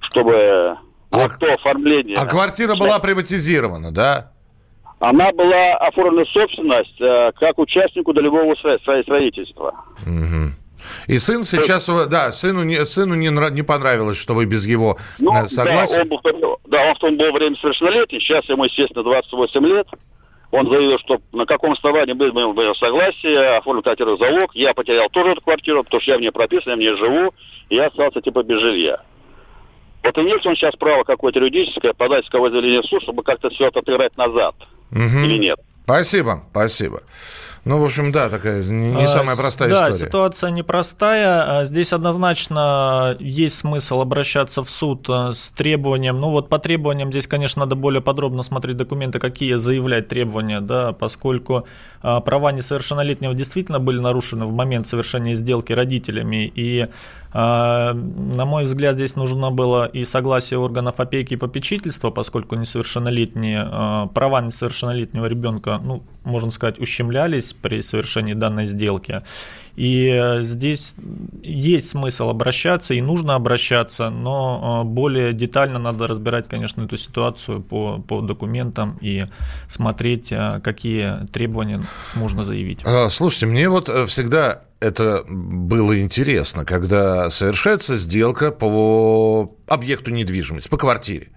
чтобы 0.00 0.34
а, 0.34 0.78
вот 1.10 1.32
то 1.38 1.50
оформление... 1.50 2.16
А 2.18 2.26
квартира 2.26 2.74
была 2.74 2.98
приватизирована, 2.98 3.92
да? 3.92 4.32
Она 4.98 5.32
была 5.32 5.74
оформлена 5.76 6.24
собственность 6.26 7.00
э, 7.00 7.32
как 7.38 7.58
участнику 7.58 8.12
долевого 8.12 8.54
строительства. 8.54 9.74
Угу. 10.06 10.52
И 11.06 11.18
сын 11.18 11.44
сейчас, 11.44 11.88
да, 12.08 12.32
сыну 12.32 12.62
не, 12.62 12.84
сыну 12.84 13.14
не, 13.14 13.28
не 13.52 13.62
понравилось, 13.62 14.18
что 14.18 14.34
вы 14.34 14.46
без 14.46 14.66
его 14.66 14.96
ну, 15.18 15.32
согласия. 15.46 15.96
Да, 15.96 16.02
он 16.02 16.08
был, 16.08 16.58
да, 16.66 16.82
он 16.82 16.94
в 16.94 16.98
том 16.98 17.16
был 17.16 17.32
время 17.32 17.56
совершеннолетний, 17.56 18.20
сейчас 18.20 18.44
ему, 18.48 18.64
естественно, 18.64 19.02
28 19.02 19.66
лет. 19.66 19.86
Он 20.54 20.70
заявил, 20.70 21.00
что 21.00 21.20
на 21.32 21.46
каком 21.46 21.72
основании 21.72 22.12
без 22.12 22.32
моего 22.32 22.74
согласия 22.74 23.56
оформил 23.58 23.82
квартиру 23.82 24.16
залог. 24.16 24.54
Я 24.54 24.72
потерял 24.72 25.08
тоже 25.10 25.32
эту 25.32 25.40
квартиру, 25.40 25.82
потому 25.82 26.00
что 26.00 26.12
я 26.12 26.18
в 26.18 26.20
ней 26.20 26.30
прописан, 26.30 26.70
я 26.70 26.76
в 26.76 26.78
ней 26.78 26.96
живу, 26.96 27.34
и 27.70 27.74
я 27.74 27.86
остался 27.86 28.20
типа 28.20 28.44
без 28.44 28.60
жилья. 28.60 29.00
Вот 30.04 30.16
имеет 30.16 30.46
он 30.46 30.54
сейчас 30.54 30.76
право 30.76 31.02
какое-то 31.02 31.40
юридическое 31.40 31.92
подать 31.92 32.24
исковое 32.24 32.52
заявление 32.52 32.82
в 32.82 32.86
суд, 32.86 33.02
чтобы 33.02 33.24
как-то 33.24 33.50
все 33.50 33.66
это 33.66 33.80
отыграть 33.80 34.16
назад? 34.16 34.54
Угу. 34.92 35.24
Или 35.24 35.38
нет? 35.38 35.58
Спасибо, 35.82 36.44
спасибо. 36.52 37.00
Ну, 37.64 37.78
в 37.78 37.84
общем, 37.84 38.12
да, 38.12 38.28
такая 38.28 38.62
не 38.62 39.04
а, 39.04 39.06
самая 39.06 39.36
простая 39.36 39.70
да, 39.70 39.74
история. 39.74 40.00
Да, 40.00 40.06
ситуация 40.06 40.50
непростая. 40.50 41.60
А 41.60 41.64
здесь 41.64 41.94
однозначно 41.94 43.16
есть 43.18 43.56
смысл 43.56 44.02
обращаться 44.02 44.62
в 44.62 44.68
суд 44.68 45.06
э, 45.08 45.32
с 45.32 45.50
требованием. 45.50 46.20
Ну, 46.20 46.28
вот 46.28 46.50
по 46.50 46.58
требованиям 46.58 47.10
здесь, 47.10 47.26
конечно, 47.26 47.60
надо 47.60 47.74
более 47.74 48.02
подробно 48.02 48.42
смотреть 48.42 48.76
документы, 48.76 49.18
какие 49.18 49.54
заявлять 49.54 50.08
требования, 50.08 50.60
да, 50.60 50.92
поскольку 50.92 51.66
а, 52.02 52.20
права 52.20 52.52
несовершеннолетнего 52.52 53.32
действительно 53.32 53.80
были 53.80 53.98
нарушены 53.98 54.44
в 54.44 54.52
момент 54.52 54.86
совершения 54.86 55.34
сделки 55.34 55.72
родителями. 55.72 56.52
И, 56.54 56.86
на 57.32 58.44
мой 58.44 58.64
взгляд, 58.64 58.94
здесь 58.94 59.16
нужно 59.16 59.50
было 59.50 59.86
и 59.86 60.04
согласие 60.04 60.58
органов 60.58 61.00
опеки 61.00 61.34
и 61.34 61.36
попечительства, 61.36 62.10
поскольку 62.10 62.54
несовершеннолетние, 62.54 64.08
права 64.14 64.40
несовершеннолетнего 64.40 65.26
ребенка, 65.26 65.80
ну, 65.82 66.04
можно 66.24 66.50
сказать, 66.50 66.78
ущемлялись 66.80 67.52
при 67.52 67.82
совершении 67.82 68.34
данной 68.34 68.66
сделки. 68.66 69.22
И 69.76 70.08
э, 70.08 70.44
здесь 70.44 70.94
есть 71.42 71.90
смысл 71.90 72.28
обращаться 72.28 72.94
и 72.94 73.00
нужно 73.00 73.34
обращаться, 73.34 74.08
но 74.08 74.82
э, 74.82 74.88
более 74.88 75.32
детально 75.32 75.78
надо 75.78 76.06
разбирать, 76.06 76.48
конечно, 76.48 76.82
эту 76.82 76.96
ситуацию 76.96 77.60
по, 77.60 77.98
по 77.98 78.20
документам 78.20 78.98
и 79.00 79.24
смотреть, 79.66 80.30
э, 80.30 80.60
какие 80.62 81.26
требования 81.32 81.82
можно 82.14 82.44
заявить. 82.44 82.82
А, 82.84 83.10
слушайте, 83.10 83.46
мне 83.46 83.68
вот 83.68 83.88
всегда 84.08 84.62
это 84.78 85.24
было 85.28 86.00
интересно, 86.00 86.64
когда 86.64 87.30
совершается 87.30 87.96
сделка 87.96 88.52
по 88.52 89.56
объекту 89.66 90.12
недвижимости, 90.12 90.68
по 90.68 90.76
квартире 90.76 91.28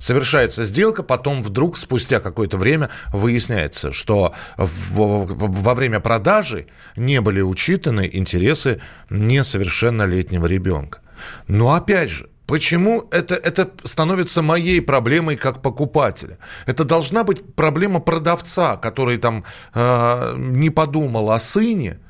совершается 0.00 0.64
сделка, 0.64 1.04
потом 1.04 1.42
вдруг 1.42 1.76
спустя 1.76 2.18
какое-то 2.18 2.58
время 2.58 2.90
выясняется, 3.12 3.92
что 3.92 4.34
во 4.56 5.74
время 5.74 6.00
продажи 6.00 6.66
не 6.96 7.20
были 7.20 7.40
учитаны 7.40 8.10
интересы 8.12 8.80
несовершеннолетнего 9.10 10.46
ребенка. 10.46 10.98
Но 11.46 11.74
опять 11.74 12.10
же, 12.10 12.28
Почему 12.50 13.06
это, 13.12 13.36
это 13.36 13.70
становится 13.84 14.42
моей 14.42 14.82
проблемой 14.82 15.36
как 15.36 15.62
покупателя? 15.62 16.36
Это 16.66 16.82
должна 16.82 17.22
быть 17.22 17.54
проблема 17.54 18.00
продавца, 18.00 18.76
который 18.76 19.18
там 19.18 19.44
э, 19.72 20.34
не 20.36 20.70
подумал 20.70 21.30
о 21.30 21.38
сыне, 21.38 22.00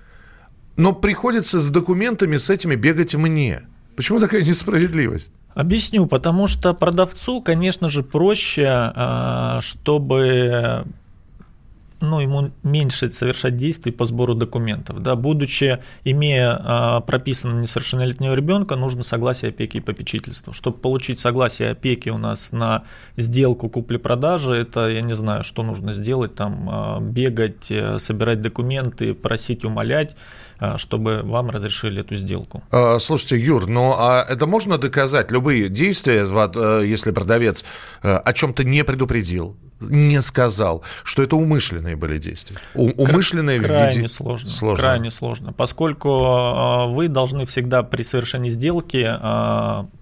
но 0.78 0.94
приходится 0.94 1.60
с 1.60 1.68
документами 1.68 2.38
с 2.38 2.48
этими 2.48 2.74
бегать 2.74 3.14
мне. 3.14 3.64
Почему 3.96 4.18
такая 4.18 4.42
несправедливость? 4.42 5.32
Объясню, 5.54 6.06
потому 6.06 6.46
что 6.46 6.74
продавцу, 6.74 7.40
конечно 7.42 7.88
же, 7.88 8.02
проще, 8.02 8.66
а, 8.68 9.58
чтобы 9.60 10.84
ну, 12.00 12.20
ему 12.20 12.50
меньше 12.62 13.10
совершать 13.10 13.56
действий 13.56 13.92
по 13.92 14.04
сбору 14.04 14.34
документов. 14.34 15.02
Да, 15.02 15.16
будучи, 15.16 15.78
имея 16.04 16.58
а, 16.58 17.00
прописанного 17.00 17.60
несовершеннолетнего 17.60 18.34
ребенка, 18.34 18.76
нужно 18.76 19.02
согласие 19.02 19.50
опеки 19.50 19.78
и 19.78 19.80
попечительства. 19.80 20.54
Чтобы 20.54 20.78
получить 20.78 21.18
согласие 21.18 21.70
опеки 21.70 22.08
у 22.08 22.18
нас 22.18 22.52
на 22.52 22.84
сделку 23.16 23.68
купли-продажи, 23.68 24.54
это 24.54 24.88
я 24.88 25.02
не 25.02 25.14
знаю, 25.14 25.44
что 25.44 25.62
нужно 25.62 25.92
сделать, 25.92 26.34
там 26.34 26.68
а, 26.70 27.00
бегать, 27.00 27.70
э, 27.70 27.98
собирать 27.98 28.40
документы, 28.40 29.14
просить, 29.14 29.64
умолять, 29.64 30.16
чтобы 30.76 31.22
вам 31.22 31.50
разрешили 31.50 32.00
эту 32.00 32.16
сделку. 32.16 32.62
А, 32.70 32.98
слушайте, 32.98 33.38
Юр, 33.38 33.68
ну 33.68 33.94
а 33.96 34.24
это 34.28 34.46
можно 34.46 34.78
доказать? 34.78 35.30
Любые 35.30 35.68
действия, 35.68 36.24
э, 36.24 36.84
если 36.86 37.10
продавец 37.12 37.64
э, 38.02 38.16
о 38.16 38.32
чем-то 38.32 38.64
не 38.64 38.84
предупредил, 38.84 39.56
не 39.80 40.20
сказал, 40.20 40.84
что 41.04 41.22
это 41.22 41.36
умышленные 41.36 41.96
были 41.96 42.18
действия. 42.18 42.58
У, 42.74 42.90
умышленные 43.02 43.60
крайне 43.60 43.90
в 43.90 43.96
виде... 43.96 44.08
сложно, 44.08 44.50
сложно. 44.50 44.76
Крайне 44.76 45.10
сложно. 45.10 45.52
Поскольку 45.54 46.88
вы 46.88 47.08
должны 47.08 47.46
всегда 47.46 47.82
при 47.82 48.02
совершении 48.02 48.50
сделки 48.50 49.04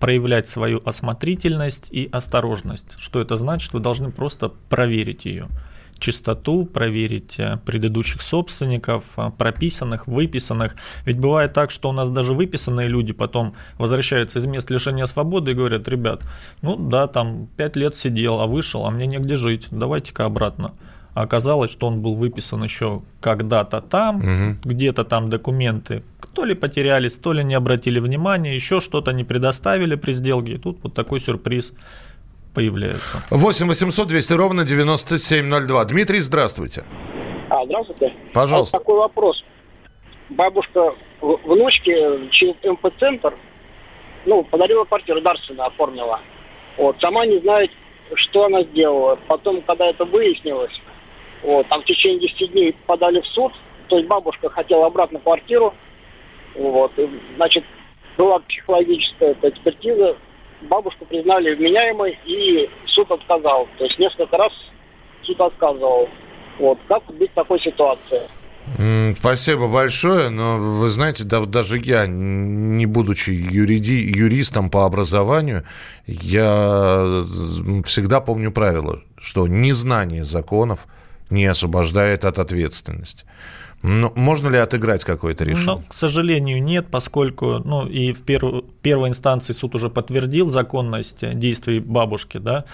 проявлять 0.00 0.48
свою 0.48 0.82
осмотрительность 0.84 1.88
и 1.92 2.08
осторожность. 2.10 2.86
Что 2.98 3.20
это 3.20 3.36
значит? 3.36 3.72
Вы 3.72 3.78
должны 3.78 4.10
просто 4.10 4.48
проверить 4.68 5.24
ее 5.26 5.46
чистоту, 5.98 6.64
проверить 6.64 7.38
э, 7.38 7.58
предыдущих 7.64 8.22
собственников, 8.22 9.04
э, 9.16 9.30
прописанных, 9.36 10.06
выписанных. 10.06 10.76
Ведь 11.04 11.18
бывает 11.18 11.52
так, 11.52 11.70
что 11.70 11.88
у 11.88 11.92
нас 11.92 12.10
даже 12.10 12.32
выписанные 12.32 12.88
люди 12.88 13.12
потом 13.12 13.54
возвращаются 13.78 14.38
из 14.38 14.46
мест 14.46 14.70
лишения 14.70 15.06
свободы 15.06 15.52
и 15.52 15.54
говорят, 15.54 15.88
ребят, 15.88 16.22
ну 16.62 16.76
да, 16.76 17.06
там 17.06 17.48
5 17.56 17.76
лет 17.76 17.94
сидел, 17.94 18.40
а 18.40 18.46
вышел, 18.46 18.86
а 18.86 18.90
мне 18.90 19.06
негде 19.06 19.36
жить, 19.36 19.66
давайте-ка 19.70 20.24
обратно. 20.24 20.72
А 21.14 21.22
оказалось, 21.22 21.72
что 21.72 21.86
он 21.88 22.00
был 22.00 22.14
выписан 22.14 22.62
еще 22.62 23.02
когда-то 23.20 23.80
там, 23.80 24.16
угу. 24.18 24.58
где-то 24.64 25.04
там 25.04 25.30
документы 25.30 26.02
то 26.38 26.44
ли 26.44 26.54
потерялись, 26.54 27.18
то 27.18 27.32
ли 27.32 27.42
не 27.42 27.54
обратили 27.54 27.98
внимания, 27.98 28.54
еще 28.54 28.78
что-то 28.78 29.12
не 29.12 29.24
предоставили 29.24 29.96
при 29.96 30.12
сделке. 30.12 30.52
И 30.52 30.58
тут 30.58 30.78
вот 30.84 30.94
такой 30.94 31.18
сюрприз 31.18 31.72
появляются. 32.54 33.22
8 33.30 33.66
800 33.68 34.08
200 34.08 34.32
ровно 34.34 34.64
9702. 34.64 35.84
Дмитрий, 35.84 36.20
здравствуйте. 36.20 36.84
А, 37.50 37.64
здравствуйте. 37.64 38.14
Пожалуйста. 38.32 38.76
Вот 38.76 38.82
такой 38.82 38.98
вопрос. 38.98 39.44
Бабушка 40.30 40.94
внучке 41.20 42.28
через 42.30 42.54
МП-центр 42.62 43.34
ну, 44.26 44.44
подарила 44.44 44.84
квартиру, 44.84 45.20
дарственно 45.20 45.66
оформила. 45.66 46.20
Вот, 46.76 46.96
сама 47.00 47.26
не 47.26 47.38
знает, 47.40 47.70
что 48.14 48.44
она 48.44 48.62
сделала. 48.62 49.18
Потом, 49.26 49.62
когда 49.62 49.86
это 49.86 50.04
выяснилось, 50.04 50.72
вот, 51.42 51.68
там 51.68 51.82
в 51.82 51.84
течение 51.84 52.20
10 52.20 52.52
дней 52.52 52.76
подали 52.86 53.20
в 53.20 53.26
суд, 53.26 53.52
то 53.88 53.96
есть 53.96 54.08
бабушка 54.08 54.50
хотела 54.50 54.86
обратно 54.86 55.18
квартиру, 55.18 55.74
вот, 56.54 56.92
и, 56.98 57.08
значит, 57.36 57.64
была 58.16 58.38
психологическая 58.40 59.36
экспертиза, 59.42 60.16
бабушку 60.62 61.04
признали 61.06 61.54
вменяемой, 61.54 62.18
и 62.26 62.68
суд 62.86 63.10
отказал. 63.10 63.68
То 63.78 63.84
есть 63.84 63.98
несколько 63.98 64.36
раз 64.36 64.52
суд 65.22 65.40
отказывал. 65.40 66.08
Вот. 66.58 66.78
Как 66.88 67.04
быть 67.14 67.30
в 67.30 67.34
такой 67.34 67.60
ситуации? 67.60 68.22
Спасибо 69.18 69.66
большое, 69.68 70.28
но 70.28 70.58
вы 70.58 70.90
знаете, 70.90 71.24
да, 71.24 71.40
даже 71.44 71.78
я, 71.78 72.06
не 72.06 72.84
будучи 72.84 73.30
юриди, 73.30 73.94
юристом 73.94 74.68
по 74.68 74.84
образованию, 74.84 75.64
я 76.06 77.24
всегда 77.84 78.20
помню 78.20 78.52
правило, 78.52 79.00
что 79.16 79.48
незнание 79.48 80.22
законов 80.22 80.86
не 81.30 81.46
освобождает 81.46 82.24
от 82.24 82.38
ответственности. 82.38 83.24
Но 83.82 84.12
можно 84.16 84.48
ли 84.48 84.58
отыграть 84.58 85.04
какое-то 85.04 85.44
решение? 85.44 85.76
Ну, 85.76 85.82
к 85.88 85.94
сожалению, 85.94 86.62
нет, 86.62 86.88
поскольку 86.90 87.60
ну, 87.64 87.86
и 87.86 88.12
в 88.12 88.22
перв... 88.22 88.64
первой 88.82 89.08
инстанции 89.08 89.52
суд 89.52 89.74
уже 89.76 89.88
подтвердил 89.88 90.50
законность 90.50 91.38
действий 91.38 91.78
бабушки, 91.78 92.38
да, 92.38 92.64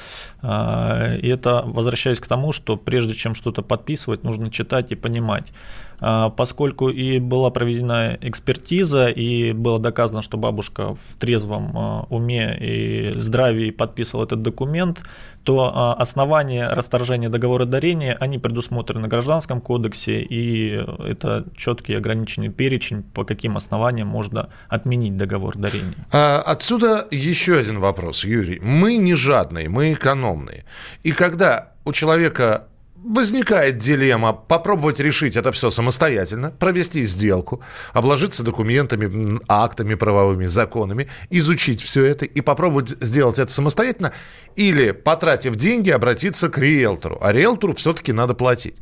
а, 0.40 1.14
и 1.16 1.28
это 1.28 1.62
возвращаясь 1.66 2.20
к 2.20 2.26
тому, 2.26 2.52
что 2.52 2.76
прежде 2.76 3.12
чем 3.14 3.34
что-то 3.34 3.62
подписывать, 3.62 4.24
нужно 4.24 4.50
читать 4.50 4.92
и 4.92 4.94
понимать. 4.94 5.52
А, 6.00 6.30
поскольку 6.30 6.88
и 6.88 7.18
была 7.18 7.50
проведена 7.50 8.18
экспертиза, 8.20 9.08
и 9.08 9.52
было 9.52 9.78
доказано, 9.78 10.22
что 10.22 10.36
бабушка 10.36 10.94
в 10.94 11.16
трезвом 11.18 11.72
а, 11.76 12.06
уме 12.10 12.56
и 12.60 13.18
здравии 13.18 13.70
подписывала 13.70 14.24
этот 14.24 14.42
документ, 14.42 15.00
то 15.44 15.70
а, 15.74 15.94
основания 15.94 16.68
расторжения 16.68 17.28
договора 17.28 17.64
дарения, 17.64 18.16
они 18.20 18.38
предусмотрены 18.38 19.06
в 19.06 19.10
Гражданском 19.10 19.60
кодексе, 19.60 20.20
и 20.20 20.84
это 21.06 21.46
четкий 21.56 21.94
ограниченный 21.94 22.48
перечень, 22.48 23.02
по 23.02 23.24
каким 23.24 23.56
основаниям 23.56 24.08
можно 24.08 24.48
отменить 24.68 25.16
договор 25.16 25.56
дарения. 25.56 25.94
Отсюда 26.10 27.06
еще 27.10 27.56
один 27.56 27.78
вопрос, 27.80 28.24
Юрий. 28.24 28.60
Мы 28.60 28.96
не 28.96 29.14
жадные, 29.14 29.68
мы 29.68 29.92
экономные. 29.92 30.64
И 31.02 31.12
когда 31.12 31.72
у 31.84 31.92
человека 31.92 32.68
возникает 33.04 33.76
дилемма 33.76 34.32
попробовать 34.32 34.98
решить 34.98 35.36
это 35.36 35.52
все 35.52 35.70
самостоятельно, 35.70 36.50
провести 36.50 37.02
сделку, 37.02 37.62
обложиться 37.92 38.42
документами, 38.42 39.38
актами 39.46 39.94
правовыми, 39.94 40.46
законами, 40.46 41.08
изучить 41.30 41.82
все 41.82 42.04
это 42.04 42.24
и 42.24 42.40
попробовать 42.40 42.90
сделать 43.02 43.38
это 43.38 43.52
самостоятельно, 43.52 44.12
или, 44.56 44.92
потратив 44.92 45.56
деньги, 45.56 45.90
обратиться 45.90 46.48
к 46.48 46.58
риэлтору. 46.58 47.18
А 47.20 47.32
риэлтору 47.32 47.74
все-таки 47.74 48.12
надо 48.12 48.34
платить. 48.34 48.76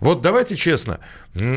Вот 0.00 0.22
давайте 0.22 0.56
честно, 0.56 0.98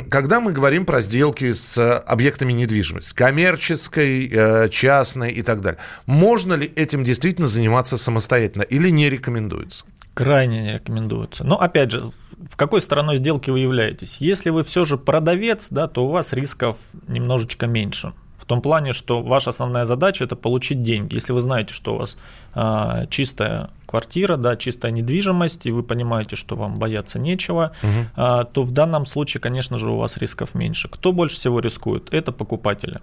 когда 0.10 0.42
мы 0.42 0.52
говорим 0.52 0.86
про 0.86 1.02
сделки 1.02 1.54
с 1.54 2.00
объектами 2.00 2.52
недвижимости, 2.52 3.16
коммерческой, 3.16 4.30
э, 4.32 4.70
частной 4.70 5.32
и 5.32 5.42
так 5.42 5.62
далее, 5.62 5.80
можно 6.06 6.54
ли 6.54 6.72
этим 6.76 7.04
действительно 7.04 7.48
заниматься 7.48 7.98
самостоятельно 7.98 8.64
или 8.64 8.90
не 8.90 9.10
рекомендуется? 9.10 9.86
Крайне 10.14 10.62
не 10.62 10.74
рекомендуется. 10.74 11.46
Но 11.46 11.62
опять 11.62 11.92
же, 11.92 12.09
в 12.50 12.56
какой 12.56 12.82
стороной 12.82 13.18
сделки 13.18 13.50
вы 13.50 13.60
являетесь? 13.60 14.18
Если 14.20 14.50
вы 14.50 14.64
все 14.64 14.86
же 14.86 14.98
продавец, 14.98 15.68
да, 15.70 15.88
то 15.88 16.06
у 16.06 16.10
вас 16.10 16.34
рисков 16.34 16.78
немножечко 17.08 17.68
меньше. 17.68 18.14
В 18.38 18.46
том 18.46 18.62
плане, 18.62 18.94
что 18.94 19.22
ваша 19.22 19.50
основная 19.50 19.86
задача 19.86 20.24
это 20.24 20.36
получить 20.36 20.82
деньги. 20.82 21.16
Если 21.16 21.34
вы 21.34 21.42
знаете, 21.42 21.74
что 21.74 21.96
у 21.96 21.98
вас 21.98 22.18
а, 22.54 23.06
чистая 23.08 23.70
квартира, 23.90 24.38
да, 24.38 24.56
чистая 24.56 24.92
недвижимость, 24.92 25.66
и 25.66 25.72
вы 25.72 25.82
понимаете, 25.82 26.36
что 26.36 26.56
вам 26.56 26.78
бояться 26.78 27.18
нечего, 27.18 27.72
угу. 27.82 28.46
то 28.54 28.64
в 28.64 28.72
данном 28.72 29.08
случае, 29.08 29.42
конечно 29.42 29.80
же, 29.80 29.90
у 29.90 29.98
вас 29.98 30.18
рисков 30.18 30.54
меньше. 30.54 30.90
Кто 30.90 31.12
больше 31.12 31.38
всего 31.38 31.60
рискует? 31.60 32.14
Это 32.14 32.32
покупатели. 32.32 33.00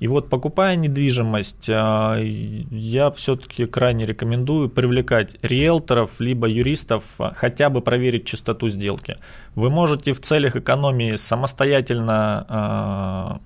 И 0.00 0.08
вот 0.08 0.28
покупая 0.28 0.76
недвижимость, 0.76 1.70
а, 1.70 2.18
я 2.18 3.10
все-таки 3.10 3.66
крайне 3.66 4.04
рекомендую 4.04 4.68
привлекать 4.68 5.36
риэлторов 5.42 6.10
либо 6.18 6.48
юристов, 6.48 7.04
а, 7.18 7.32
хотя 7.34 7.70
бы 7.70 7.80
проверить 7.80 8.26
чистоту 8.26 8.68
сделки. 8.68 9.16
Вы 9.54 9.70
можете 9.70 10.12
в 10.12 10.20
целях 10.20 10.56
экономии 10.56 11.16
самостоятельно 11.16 13.40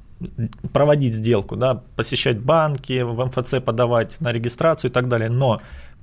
проводить 0.72 1.14
сделку, 1.14 1.56
да, 1.56 1.82
посещать 1.96 2.38
банки, 2.38 3.02
в 3.02 3.24
МФЦ 3.24 3.54
подавать 3.64 4.20
на 4.20 4.32
регистрацию 4.32 4.90
и 4.90 4.94
так 4.94 5.08
далее, 5.08 5.30
но 5.30 5.60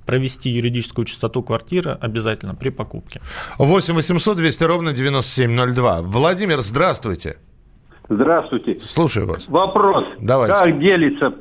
провести 0.08 0.48
юридическую 0.48 1.04
чистоту 1.04 1.42
квартиры 1.42 1.98
обязательно 2.00 2.54
при 2.54 2.70
покупке. 2.70 3.20
8 3.58 3.94
800 3.94 4.38
200 4.38 4.64
ровно 4.64 4.92
9702. 4.94 6.00
Владимир, 6.00 6.60
здравствуйте. 6.62 7.36
Здравствуйте. 8.08 8.80
Слушаю 8.80 9.26
вас. 9.26 9.46
Вопрос. 9.48 10.06
Давайте. 10.18 10.54
Как 10.54 10.80
делится 10.80 11.34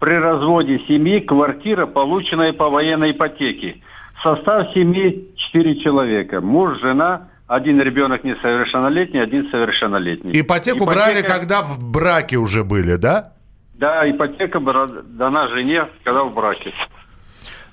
при 0.00 0.16
разводе 0.18 0.80
семьи 0.86 1.20
квартира, 1.20 1.86
полученная 1.86 2.52
по 2.52 2.68
военной 2.68 3.12
ипотеке? 3.12 3.76
Состав 4.22 4.70
семьи 4.74 5.30
4 5.36 5.80
человека. 5.80 6.42
Муж, 6.42 6.78
жена, 6.78 7.28
один 7.46 7.80
ребенок 7.80 8.22
несовершеннолетний, 8.22 9.22
один 9.22 9.50
совершеннолетний. 9.50 10.38
Ипотеку 10.38 10.84
брали, 10.84 11.22
когда 11.22 11.62
в 11.62 11.82
браке 11.82 12.36
уже 12.36 12.64
были, 12.64 12.96
да? 12.96 13.32
Да, 13.76 14.08
ипотека 14.10 14.60
была 14.60 14.88
дана 14.88 15.48
жене, 15.48 15.88
когда 16.04 16.24
в 16.24 16.34
браке. 16.34 16.74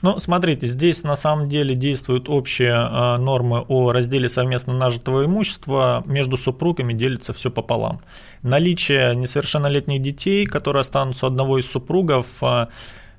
Ну, 0.01 0.19
смотрите, 0.19 0.67
здесь 0.67 1.03
на 1.03 1.15
самом 1.15 1.49
деле 1.49 1.75
действуют 1.75 2.29
общие 2.29 2.73
э, 2.73 3.17
нормы 3.17 3.65
о 3.67 3.91
разделе 3.91 4.29
совместно 4.29 4.73
нажитого 4.73 5.25
имущества. 5.25 6.03
Между 6.05 6.37
супругами 6.37 6.93
делится 6.93 7.33
все 7.33 7.49
пополам. 7.49 7.99
Наличие 8.43 9.15
несовершеннолетних 9.15 10.01
детей, 10.01 10.45
которые 10.45 10.81
останутся 10.81 11.25
одного 11.27 11.57
из 11.57 11.69
супругов, 11.69 12.27
э, 12.41 12.67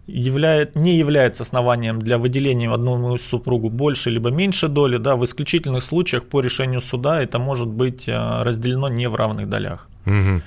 являет, 0.06 0.74
не 0.76 0.96
является 0.96 1.42
основанием 1.42 1.98
для 1.98 2.16
выделения 2.16 2.70
одному 2.72 3.16
из 3.16 3.26
супругу 3.26 3.68
больше 3.68 4.10
либо 4.10 4.30
меньше 4.30 4.68
доли. 4.68 4.96
Да, 4.96 5.16
в 5.16 5.24
исключительных 5.24 5.82
случаях 5.82 6.24
по 6.24 6.40
решению 6.40 6.80
суда 6.80 7.22
это 7.22 7.38
может 7.38 7.68
быть 7.68 8.08
э, 8.08 8.38
разделено 8.42 8.88
не 8.88 9.08
в 9.08 9.16
равных 9.16 9.48
долях. 9.48 9.88
Угу. 10.06 10.42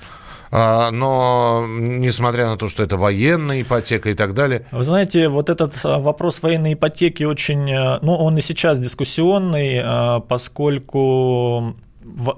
А, 0.54 0.90
но 0.90 1.64
несмотря 1.66 2.46
на 2.46 2.58
то, 2.58 2.68
что 2.68 2.82
это 2.82 2.98
военная 2.98 3.62
ипотека 3.62 4.10
и 4.10 4.14
так 4.14 4.34
далее. 4.34 4.66
Вы 4.70 4.82
знаете, 4.82 5.28
вот 5.28 5.48
этот 5.48 5.74
а, 5.82 5.98
вопрос 5.98 6.42
военной 6.42 6.74
ипотеки 6.74 7.24
очень, 7.24 7.74
ну, 8.02 8.14
он 8.14 8.36
и 8.36 8.42
сейчас 8.42 8.78
дискуссионный, 8.78 9.80
а, 9.82 10.20
поскольку 10.20 11.74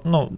ну, 0.05 0.31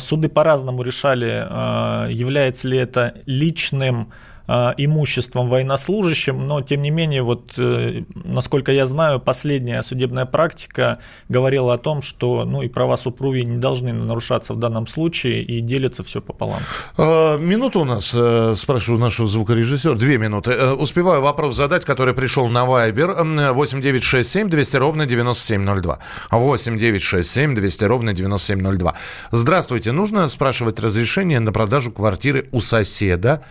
суды 0.00 0.30
по-разному 0.30 0.82
решали, 0.82 2.12
является 2.12 2.68
ли 2.68 2.78
это 2.78 3.14
личным 3.26 4.10
а, 4.10 4.27
имуществом 4.48 5.48
военнослужащим, 5.48 6.46
но 6.46 6.62
тем 6.62 6.80
не 6.80 6.90
менее, 6.90 7.22
вот 7.22 7.52
э, 7.58 8.04
насколько 8.14 8.72
я 8.72 8.86
знаю, 8.86 9.20
последняя 9.20 9.82
судебная 9.82 10.24
практика 10.24 11.00
говорила 11.28 11.74
о 11.74 11.78
том, 11.78 12.00
что 12.00 12.44
ну 12.44 12.62
и 12.62 12.68
права 12.68 12.96
супруги 12.96 13.40
не 13.40 13.58
должны 13.58 13.92
нарушаться 13.92 14.54
в 14.54 14.58
данном 14.58 14.86
случае 14.86 15.42
и 15.42 15.60
делится 15.60 16.02
все 16.02 16.22
пополам. 16.22 16.60
А, 16.96 17.36
минуту 17.36 17.80
у 17.80 17.84
нас, 17.84 18.14
э, 18.14 18.54
спрашиваю 18.56 18.98
нашего 18.98 19.28
звукорежиссера, 19.28 19.94
две 19.94 20.16
минуты. 20.16 20.52
Э, 20.52 20.72
успеваю 20.72 21.20
вопрос 21.20 21.54
задать, 21.54 21.84
который 21.84 22.14
пришел 22.14 22.48
на 22.48 22.64
Viber 22.64 23.52
8967 23.52 24.48
200 24.48 24.76
ровно 24.76 25.04
9702. 25.04 25.98
8967 26.30 27.54
200 27.54 27.84
ровно 27.84 28.14
9702. 28.14 28.94
Здравствуйте, 29.30 29.92
нужно 29.92 30.26
спрашивать 30.28 30.80
разрешение 30.80 31.40
на 31.40 31.52
продажу 31.52 31.92
квартиры 31.92 32.48
у 32.52 32.60
соседа 32.60 33.42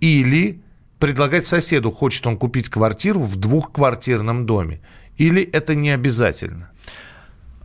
или 0.00 0.60
предлагать 0.98 1.46
соседу, 1.46 1.90
хочет 1.90 2.26
он 2.26 2.36
купить 2.36 2.68
квартиру 2.68 3.20
в 3.20 3.36
двухквартирном 3.36 4.46
доме. 4.46 4.80
Или 5.16 5.42
это 5.42 5.74
не 5.74 5.90
обязательно? 5.90 6.70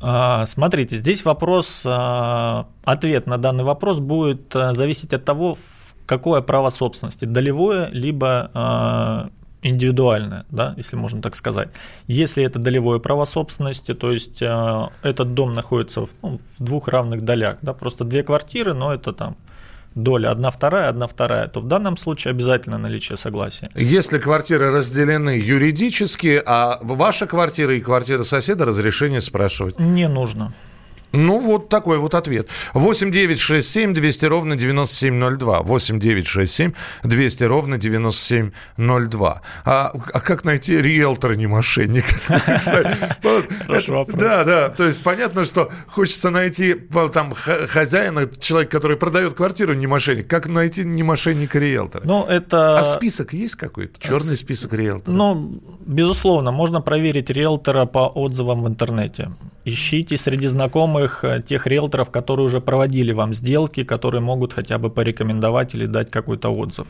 А, 0.02 0.46
смотрите, 0.46 0.98
здесь 0.98 1.26
вопрос, 1.26 1.84
а, 1.86 2.68
ответ 2.84 3.28
на 3.28 3.38
данный 3.38 3.64
вопрос 3.64 4.00
будет 4.00 4.56
а, 4.56 4.72
зависеть 4.72 5.14
от 5.14 5.26
того, 5.26 5.58
какое 6.06 6.42
право 6.42 6.70
собственности, 6.70 7.26
долевое 7.26 7.90
либо 7.92 9.32
индивидуальное, 9.64 10.46
да, 10.52 10.76
если 10.78 10.96
можно 10.96 11.24
так 11.24 11.34
сказать. 11.36 11.70
Если 12.06 12.44
это 12.44 12.60
долевое 12.60 13.00
право 13.00 13.26
собственности, 13.26 13.96
то 13.96 14.12
есть 14.12 14.44
этот 14.44 15.34
дом 15.34 15.54
находится 15.54 16.06
ну, 16.22 16.38
в 16.38 16.64
двух 16.64 16.88
равных 16.88 17.24
долях, 17.24 17.58
да, 17.64 17.74
просто 17.74 18.04
две 18.04 18.22
квартиры, 18.22 18.76
но 18.76 18.94
это 18.94 19.12
там 19.12 19.38
доля 19.96 20.32
одна 20.32 20.52
вторая, 20.52 20.90
одна 20.90 21.08
вторая, 21.08 21.48
то 21.48 21.60
в 21.60 21.66
данном 21.66 21.98
случае 21.98 22.32
обязательно 22.32 22.78
наличие 22.78 23.18
согласия. 23.18 23.70
Если 23.76 24.20
квартиры 24.20 24.72
разделены 24.72 25.42
юридически, 25.42 26.42
а 26.46 26.78
ваша 26.82 27.26
квартира 27.26 27.74
и 27.76 27.80
квартира 27.80 28.24
соседа 28.24 28.66
разрешение 28.66 29.22
спрашивать? 29.22 29.80
Не 29.80 30.08
нужно. 30.08 30.54
Ну, 31.16 31.40
вот 31.40 31.70
такой 31.70 31.98
вот 31.98 32.16
ответ. 32.16 32.50
8 32.74 33.12
9 33.12 33.40
6 33.40 33.68
7 33.68 33.94
200 33.94 34.26
ровно 34.26 34.56
9702. 34.56 35.62
8 35.62 36.00
9 36.00 36.28
6 36.28 36.54
7 36.54 36.72
200 37.04 37.44
ровно 37.44 37.78
9702. 37.78 39.42
А, 39.66 39.92
а 40.14 40.20
как 40.20 40.46
найти 40.46 40.78
риэлтора, 40.78 41.34
не 41.34 41.48
мошенника? 41.48 42.16
Хороший 43.66 43.94
вопрос. 43.94 44.20
Да, 44.20 44.44
да. 44.44 44.70
То 44.70 44.86
есть 44.86 45.04
понятно, 45.04 45.46
что 45.46 45.72
хочется 45.88 46.30
найти 46.30 46.76
там 47.14 47.34
хозяина, 47.34 48.28
человека, 48.40 48.72
который 48.72 48.98
продает 48.98 49.34
квартиру, 49.34 49.74
не 49.74 49.88
мошенник. 49.88 50.28
Как 50.28 50.48
найти 50.48 50.84
не 50.84 51.04
мошенника 51.04 51.60
риэлтора? 51.60 52.04
Ну, 52.06 52.26
это... 52.26 52.80
А 52.80 52.84
список 52.84 53.34
есть 53.34 53.56
какой-то? 53.56 54.00
Черный 54.00 54.38
список 54.38 54.74
риэлтора? 54.74 55.16
Ну, 55.16 55.62
безусловно, 55.86 56.52
можно 56.52 56.82
проверить 56.82 57.30
риэлтора 57.30 57.86
по 57.86 58.08
отзывам 58.08 58.64
в 58.64 58.68
интернете. 58.68 59.32
Ищите 59.66 60.16
среди 60.18 60.48
знакомых 60.48 61.24
э, 61.24 61.42
тех 61.42 61.66
риэлторов, 61.66 62.12
которые 62.12 62.46
уже 62.46 62.62
проводили 62.62 63.12
вам 63.14 63.34
сделки, 63.34 63.84
которые 63.84 64.22
могут 64.22 64.54
хотя 64.54 64.78
бы 64.78 64.92
порекомендовать 64.92 65.74
или 65.74 65.88
дать 65.88 66.12
какой-то 66.12 66.50
отзыв. 66.50 66.88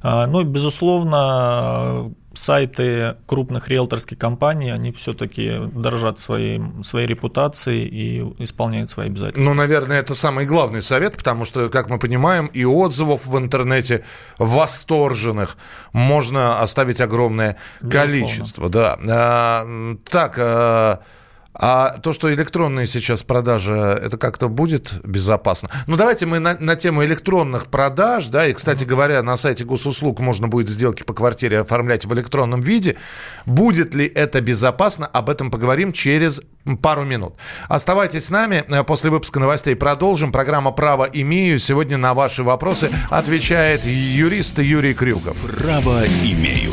А, 0.00 0.26
ну, 0.28 0.44
безусловно, 0.44 2.12
сайты 2.34 3.16
крупных 3.26 3.68
риэлторских 3.68 4.16
компаний, 4.16 4.70
они 4.70 4.92
все-таки 4.92 5.54
дорожат 5.72 6.18
своей, 6.20 6.62
своей 6.82 7.06
репутацией 7.06 7.88
и 7.88 8.42
исполняют 8.42 8.90
свои 8.90 9.06
обязательства. 9.06 9.42
Ну, 9.42 9.54
наверное, 9.54 9.98
это 9.98 10.14
самый 10.14 10.46
главный 10.46 10.82
совет, 10.82 11.16
потому 11.16 11.44
что, 11.44 11.68
как 11.68 11.90
мы 11.90 11.98
понимаем, 11.98 12.46
и 12.46 12.64
отзывов 12.64 13.26
в 13.26 13.36
интернете 13.38 14.04
восторженных 14.38 15.56
можно 15.92 16.60
оставить 16.60 17.00
огромное 17.00 17.56
Безусловно. 17.80 18.10
количество. 18.10 18.68
Да. 18.68 18.98
А, 19.08 19.66
так, 20.08 21.02
а, 21.54 21.98
то, 22.02 22.12
что 22.12 22.32
электронные 22.34 22.86
сейчас 22.86 23.22
продажи, 23.22 23.74
это 23.74 24.18
как-то 24.18 24.48
будет 24.48 25.00
безопасно? 25.04 25.70
Ну, 25.86 25.96
давайте 25.96 26.26
мы 26.26 26.40
на, 26.40 26.56
на 26.58 26.74
тему 26.76 27.04
электронных 27.04 27.68
продаж, 27.68 28.26
да, 28.26 28.46
и, 28.46 28.52
кстати 28.52 28.84
говоря, 28.84 29.22
на 29.22 29.36
сайте 29.36 29.64
госуслуг 29.64 30.18
можно 30.18 30.48
будет 30.48 30.68
сделки 30.68 31.04
по 31.04 31.14
квартире 31.14 31.60
оформлять 31.60 32.04
в 32.04 32.12
электронном 32.12 32.60
виде. 32.60 32.96
Будет 33.46 33.94
ли 33.94 34.06
это 34.06 34.40
безопасно? 34.40 35.06
Об 35.06 35.30
этом 35.30 35.50
поговорим 35.50 35.92
через 35.92 36.42
пару 36.82 37.04
минут. 37.04 37.34
Оставайтесь 37.68 38.26
с 38.26 38.30
нами. 38.30 38.64
После 38.86 39.10
выпуска 39.10 39.38
новостей 39.38 39.76
продолжим. 39.76 40.32
Программа 40.32 40.72
«Право 40.72 41.04
имею». 41.04 41.58
Сегодня 41.58 41.96
на 41.96 42.14
ваши 42.14 42.42
вопросы 42.42 42.90
отвечает 43.10 43.84
юрист 43.84 44.58
Юрий 44.58 44.94
Крюков. 44.94 45.36
«Право 45.58 46.04
имею». 46.24 46.72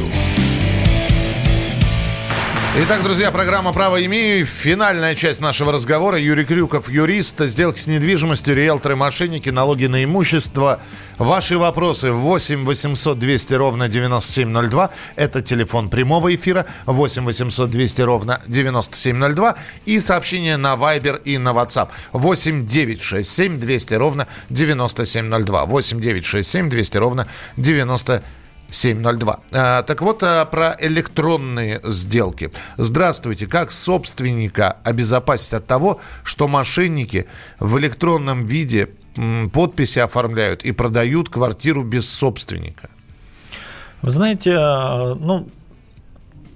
Итак, 2.73 3.03
друзья, 3.03 3.31
программа 3.31 3.73
«Право 3.73 4.01
имею». 4.05 4.45
Финальная 4.45 5.13
часть 5.13 5.41
нашего 5.41 5.73
разговора. 5.73 6.17
Юрий 6.17 6.45
Крюков, 6.45 6.89
юрист, 6.89 7.41
сделки 7.41 7.81
с 7.81 7.87
недвижимостью, 7.87 8.55
риэлторы, 8.55 8.95
мошенники, 8.95 9.49
налоги 9.49 9.87
на 9.87 10.05
имущество. 10.05 10.79
Ваши 11.17 11.57
вопросы 11.57 12.13
8 12.13 12.63
800 12.63 13.19
200 13.19 13.53
ровно 13.55 13.89
9702. 13.89 14.89
Это 15.17 15.41
телефон 15.41 15.89
прямого 15.89 16.33
эфира 16.33 16.65
8 16.85 17.25
800 17.25 17.69
200 17.69 18.01
ровно 18.03 18.41
9702. 18.47 19.57
И 19.83 19.99
сообщение 19.99 20.55
на 20.55 20.75
Viber 20.75 21.21
и 21.25 21.37
на 21.37 21.49
WhatsApp 21.49 21.89
8 22.13 22.65
967 22.65 23.59
200 23.59 23.93
ровно 23.95 24.27
9702. 24.49 25.65
8 25.65 25.99
967 25.99 26.69
200 26.69 26.97
ровно 26.99 27.27
9702. 27.57 28.40
702. 28.71 29.39
А, 29.51 29.83
так 29.83 30.01
вот, 30.01 30.23
а, 30.23 30.45
про 30.45 30.75
электронные 30.79 31.79
сделки. 31.83 32.51
Здравствуйте. 32.77 33.45
Как 33.45 33.69
собственника 33.69 34.77
обезопасить 34.83 35.53
от 35.53 35.67
того, 35.67 35.99
что 36.23 36.47
мошенники 36.47 37.27
в 37.59 37.77
электронном 37.77 38.45
виде 38.45 38.89
подписи 39.53 39.99
оформляют 39.99 40.63
и 40.63 40.71
продают 40.71 41.29
квартиру 41.29 41.83
без 41.83 42.09
собственника? 42.09 42.89
Вы 44.01 44.11
знаете, 44.11 44.51
э, 44.51 45.15
ну, 45.15 45.49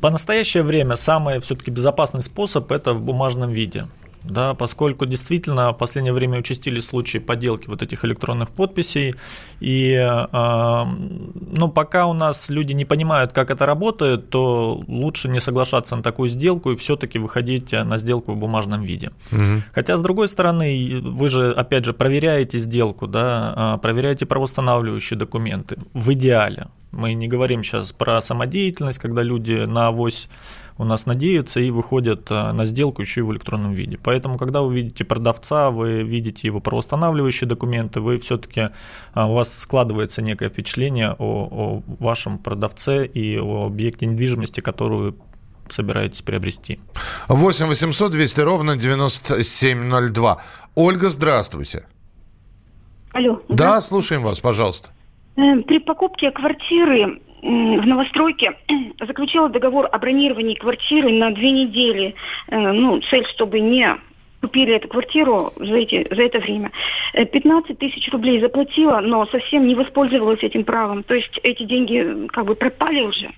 по 0.02 0.10
настоящее 0.10 0.64
время 0.64 0.96
самый 0.96 1.40
все-таки 1.40 1.70
безопасный 1.70 2.24
способ 2.24 2.72
это 2.72 2.94
в 2.94 3.02
бумажном 3.02 3.52
виде. 3.52 3.88
Да, 4.28 4.54
поскольку 4.54 5.06
действительно 5.06 5.72
в 5.72 5.78
последнее 5.78 6.14
время 6.14 6.40
участились 6.40 6.86
случаи 6.86 7.20
подделки 7.20 7.68
вот 7.68 7.84
этих 7.84 8.04
электронных 8.06 8.50
подписей, 8.50 9.14
и 9.60 9.94
э, 9.94 10.86
ну, 11.58 11.70
пока 11.70 12.08
у 12.08 12.14
нас 12.14 12.50
люди 12.50 12.74
не 12.74 12.86
понимают, 12.86 13.34
как 13.34 13.52
это 13.52 13.66
работает, 13.66 14.30
то 14.30 14.84
лучше 14.88 15.30
не 15.30 15.40
соглашаться 15.40 15.96
на 15.96 16.04
такую 16.04 16.30
сделку 16.30 16.72
и 16.72 16.76
все-таки 16.76 17.20
выходить 17.20 17.72
на 17.72 17.98
сделку 17.98 18.34
в 18.34 18.38
бумажном 18.38 18.84
виде. 18.84 19.12
Угу. 19.32 19.64
Хотя, 19.74 19.98
с 19.98 20.02
другой 20.02 20.28
стороны, 20.28 21.00
вы 21.02 21.30
же, 21.30 21.52
опять 21.52 21.86
же, 21.86 21.94
проверяете 21.94 22.58
сделку, 22.60 23.08
да, 23.08 23.54
а, 23.56 23.78
проверяете 23.78 24.26
правоустанавливающие 24.26 25.18
документы 25.18 25.78
в 25.94 26.12
идеале. 26.14 26.68
Мы 26.92 27.14
не 27.14 27.28
говорим 27.28 27.62
сейчас 27.64 27.92
про 27.92 28.22
самодеятельность, 28.22 29.00
когда 29.00 29.22
люди 29.22 29.66
на 29.66 29.88
авось 29.88 30.30
у 30.78 30.84
нас 30.84 31.06
надеются 31.06 31.60
и 31.60 31.70
выходят 31.72 32.30
э, 32.30 32.52
на 32.52 32.66
сделку 32.66 33.02
еще 33.02 33.22
и 33.22 33.24
в 33.24 33.32
электронном 33.32 33.74
виде. 33.74 33.98
Поэтому, 34.02 34.38
когда 34.38 34.62
вы 34.62 34.76
видите 34.76 35.06
продавца, 35.06 35.72
вы 35.72 36.04
видите 36.04 36.48
его 36.48 36.60
правоустанавливающие 36.60 37.48
документы, 37.48 38.02
вы 38.02 38.18
все-таки 38.18 38.62
э, 38.62 38.70
у 39.16 39.34
вас 39.34 39.58
складывается 39.58 40.22
некое 40.22 40.50
впечатление 40.50 41.16
о, 41.18 41.48
о 41.52 41.84
вашем 42.00 42.38
продавце 42.38 43.06
и 43.06 43.40
о 43.40 43.68
объекте 43.68 44.06
недвижимости, 44.06 44.60
которую 44.60 45.00
вы 45.00 45.16
собираетесь 45.70 46.22
приобрести. 46.22 46.80
8 47.28 47.68
800 47.68 48.12
200 48.12 48.42
ровно 48.42 48.76
9702. 48.76 50.42
Ольга, 50.76 51.10
здравствуйте. 51.10 51.86
Алло. 53.14 53.42
Да, 53.48 53.80
слушаем 53.80 54.24
вас, 54.24 54.42
пожалуйста. 54.42 54.90
Э, 55.38 55.62
при 55.62 55.80
покупке 55.80 56.32
квартиры 56.32 57.22
в 57.46 57.86
новостройке 57.86 58.58
заключила 59.00 59.50
договор 59.50 59.88
о 59.92 60.00
бронировании 60.00 60.56
квартиры 60.56 61.12
на 61.12 61.32
две 61.32 61.52
недели. 61.52 62.16
Э, 62.48 62.72
ну, 62.72 63.00
цель, 63.02 63.26
чтобы 63.28 63.60
не 63.60 63.96
купили 64.42 64.76
эту 64.76 64.88
квартиру 64.88 65.54
за, 65.56 65.76
эти, 65.76 66.08
за 66.14 66.24
это 66.24 66.40
время. 66.40 66.72
15 67.14 67.70
э, 67.70 67.76
тысяч 67.76 68.12
рублей 68.12 68.40
заплатила, 68.40 69.00
но 69.00 69.26
совсем 69.28 69.68
не 69.68 69.76
воспользовалась 69.76 70.42
этим 70.42 70.64
правом. 70.64 71.04
То 71.04 71.14
есть 71.14 71.40
эти 71.44 71.64
деньги 71.64 72.28
как 72.30 72.46
бы 72.46 72.56
пропали 72.56 73.02
уже. 73.02 73.32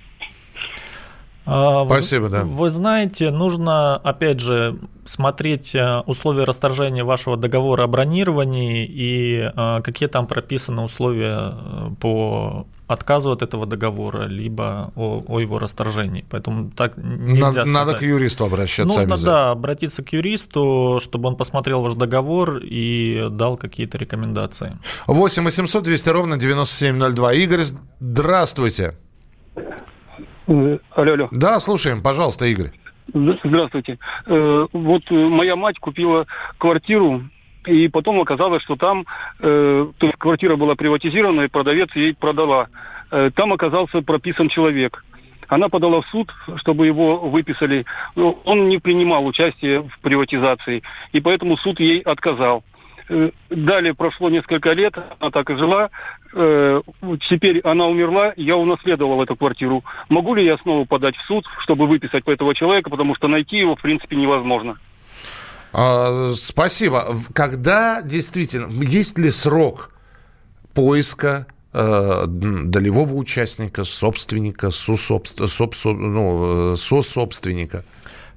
А, 1.50 1.86
Спасибо, 1.86 2.24
вы, 2.24 2.30
да. 2.30 2.44
Вы 2.44 2.70
знаете, 2.70 3.32
нужно, 3.32 3.96
опять 3.96 4.42
же, 4.42 4.78
смотреть 5.06 5.74
э, 5.74 6.02
условия 6.06 6.44
расторжения 6.44 7.06
вашего 7.06 7.38
договора 7.38 7.84
о 7.84 7.88
бронировании 7.88 8.86
и 8.86 9.50
э, 9.56 9.82
какие 9.82 10.10
там 10.10 10.28
прописаны 10.28 10.82
условия 10.82 11.54
э, 11.54 11.90
по 12.02 12.68
отказу 12.88 13.32
от 13.32 13.42
этого 13.42 13.66
договора, 13.66 14.28
либо 14.28 14.92
о, 14.96 15.24
о 15.26 15.40
его 15.40 15.58
расторжении. 15.58 16.26
Поэтому 16.30 16.70
так 16.72 16.98
нельзя 16.98 17.46
Надо, 17.46 17.66
надо 17.66 17.94
к 17.94 18.02
юристу 18.02 18.44
обращаться. 18.44 19.08
Нужно, 19.08 19.18
да, 19.18 19.52
обратиться 19.52 20.04
к 20.04 20.12
юристу, 20.12 21.00
чтобы 21.02 21.30
он 21.30 21.38
посмотрел 21.38 21.82
ваш 21.82 21.94
договор 21.94 22.58
и 22.62 23.28
дал 23.32 23.56
какие-то 23.56 23.98
рекомендации. 23.98 24.78
8 25.08 25.44
800 25.44 25.84
200 25.84 26.10
ровно 26.10 26.38
9702. 26.38 27.34
Игорь, 27.34 27.64
здравствуйте. 28.02 28.96
Алло, 30.48 30.80
алло. 30.96 31.28
Да, 31.32 31.60
слушаем, 31.60 32.02
пожалуйста, 32.02 32.46
Игорь. 32.46 32.72
Здравствуйте. 33.14 34.00
Э, 34.26 34.68
вот 34.72 35.04
э, 35.10 35.14
моя 35.14 35.56
мать 35.56 35.80
купила 35.80 36.26
квартиру, 36.58 37.24
и 37.66 37.88
потом 37.90 38.20
оказалось, 38.22 38.64
что 38.64 38.76
там, 38.78 39.06
э, 39.40 39.88
то 39.98 40.06
есть 40.06 40.18
квартира 40.18 40.56
была 40.56 40.76
приватизирована, 40.76 41.42
и 41.42 41.48
продавец 41.48 41.90
ей 41.96 42.14
продала. 42.16 42.68
Там 43.36 43.54
оказался 43.54 44.02
прописан 44.02 44.50
человек. 44.50 45.06
Она 45.48 45.70
подала 45.70 46.02
в 46.02 46.08
суд, 46.08 46.30
чтобы 46.58 46.88
его 46.88 47.20
выписали. 47.30 47.86
Он 48.16 48.68
не 48.68 48.80
принимал 48.80 49.26
участие 49.26 49.84
в 49.84 50.00
приватизации, 50.02 50.84
и 51.14 51.22
поэтому 51.22 51.56
суд 51.56 51.80
ей 51.80 52.02
отказал. 52.02 52.66
Э, 53.10 53.32
далее 53.50 53.94
прошло 53.94 54.30
несколько 54.30 54.74
лет, 54.74 54.94
она 55.20 55.32
так 55.32 55.50
и 55.50 55.56
жила. 55.56 55.90
Э, 56.34 56.82
теперь 57.30 57.62
она 57.62 57.88
умерла, 57.88 58.34
я 58.36 58.58
унаследовал 58.58 59.24
эту 59.24 59.36
квартиру. 59.36 59.84
Могу 60.10 60.36
ли 60.36 60.44
я 60.44 60.58
снова 60.58 60.86
подать 60.86 61.16
в 61.16 61.26
суд, 61.26 61.46
чтобы 61.60 61.88
выписать 61.88 62.24
по 62.26 62.32
этого 62.32 62.54
человека, 62.54 62.90
потому 62.90 63.16
что 63.16 63.28
найти 63.28 63.58
его, 63.58 63.76
в 63.76 63.82
принципе, 63.82 64.16
невозможно. 64.16 64.78
А, 65.72 66.34
спасибо. 66.36 67.04
Когда 67.34 68.02
действительно, 68.02 68.68
есть 68.84 69.18
ли 69.18 69.30
срок 69.30 69.92
поиска 70.74 71.48
э, 71.74 72.26
долевого 72.28 73.14
участника, 73.14 73.86
собственника, 73.86 74.70
сособст... 74.72 75.48
собствен... 75.48 76.14
ну, 76.14 76.76
сособственника? 76.76 77.86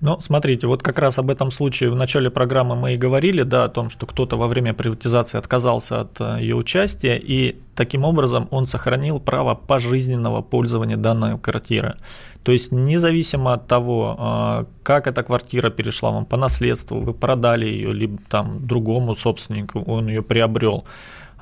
Ну, 0.00 0.18
смотрите, 0.18 0.66
вот 0.66 0.82
как 0.82 0.98
раз 0.98 1.18
об 1.18 1.28
этом 1.28 1.50
случае 1.50 1.90
в 1.90 1.96
начале 1.96 2.30
программы 2.30 2.74
мы 2.74 2.94
и 2.94 2.96
говорили, 2.96 3.42
да, 3.42 3.64
о 3.64 3.68
том, 3.68 3.90
что 3.90 4.06
кто-то 4.06 4.38
во 4.38 4.48
время 4.48 4.72
приватизации 4.72 5.36
отказался 5.36 6.00
от 6.00 6.20
э, 6.20 6.38
ее 6.40 6.56
участия, 6.56 7.18
и 7.18 7.58
таким 7.74 8.04
образом 8.04 8.48
он 8.50 8.66
сохранил 8.66 9.20
право 9.20 9.54
пожизненного 9.54 10.40
пользования 10.40 10.96
данной 10.96 11.38
квартиры. 11.38 11.96
То 12.44 12.52
есть 12.52 12.72
независимо 12.72 13.52
от 13.52 13.66
того, 13.66 14.16
э, 14.18 14.64
как 14.82 15.06
эта 15.06 15.22
квартира 15.22 15.68
перешла 15.68 16.12
вам 16.12 16.24
по 16.24 16.38
наследству, 16.38 16.98
вы 17.00 17.12
продали 17.12 17.66
ее, 17.66 17.92
либо 17.92 18.18
там 18.30 18.66
другому 18.66 19.14
собственнику, 19.14 19.82
он 19.86 20.08
ее 20.08 20.22
приобрел, 20.22 20.86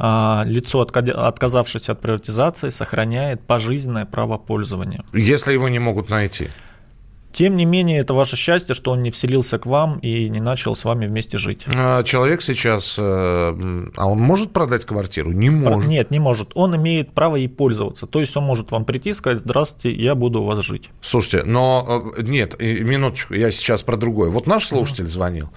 э, 0.00 0.42
лицо, 0.46 0.80
отказавшееся 0.80 1.92
от 1.92 2.00
приватизации, 2.00 2.70
сохраняет 2.70 3.40
пожизненное 3.40 4.04
право 4.04 4.36
пользования. 4.36 5.04
Если 5.12 5.52
его 5.52 5.68
не 5.68 5.78
могут 5.78 6.10
найти. 6.10 6.48
Тем 7.32 7.56
не 7.56 7.64
менее, 7.64 8.00
это 8.00 8.14
ваше 8.14 8.36
счастье, 8.36 8.74
что 8.74 8.90
он 8.90 9.02
не 9.02 9.10
вселился 9.10 9.58
к 9.58 9.66
вам 9.66 9.98
и 9.98 10.28
не 10.28 10.40
начал 10.40 10.74
с 10.74 10.84
вами 10.84 11.06
вместе 11.06 11.38
жить. 11.38 11.64
А 11.66 12.02
человек 12.02 12.42
сейчас, 12.42 12.96
э, 12.98 13.02
а 13.96 14.06
он 14.06 14.18
может 14.18 14.52
продать 14.52 14.84
квартиру? 14.84 15.32
Не 15.32 15.50
может. 15.50 15.88
Нет, 15.88 16.10
не 16.10 16.18
может. 16.18 16.50
Он 16.54 16.74
имеет 16.76 17.12
право 17.12 17.36
ей 17.36 17.48
пользоваться. 17.48 18.06
То 18.06 18.20
есть 18.20 18.36
он 18.36 18.44
может 18.44 18.70
вам 18.70 18.84
прийти 18.84 19.10
и 19.10 19.12
сказать, 19.12 19.40
здравствуйте, 19.40 19.92
я 19.92 20.14
буду 20.14 20.42
у 20.42 20.46
вас 20.46 20.60
жить. 20.64 20.88
Слушайте, 21.00 21.44
но 21.44 22.02
э, 22.18 22.22
нет, 22.22 22.60
минуточку, 22.60 23.34
я 23.34 23.50
сейчас 23.50 23.82
про 23.82 23.96
другое. 23.96 24.30
Вот 24.30 24.46
наш 24.46 24.66
слушатель 24.66 25.06
звонил. 25.06 25.50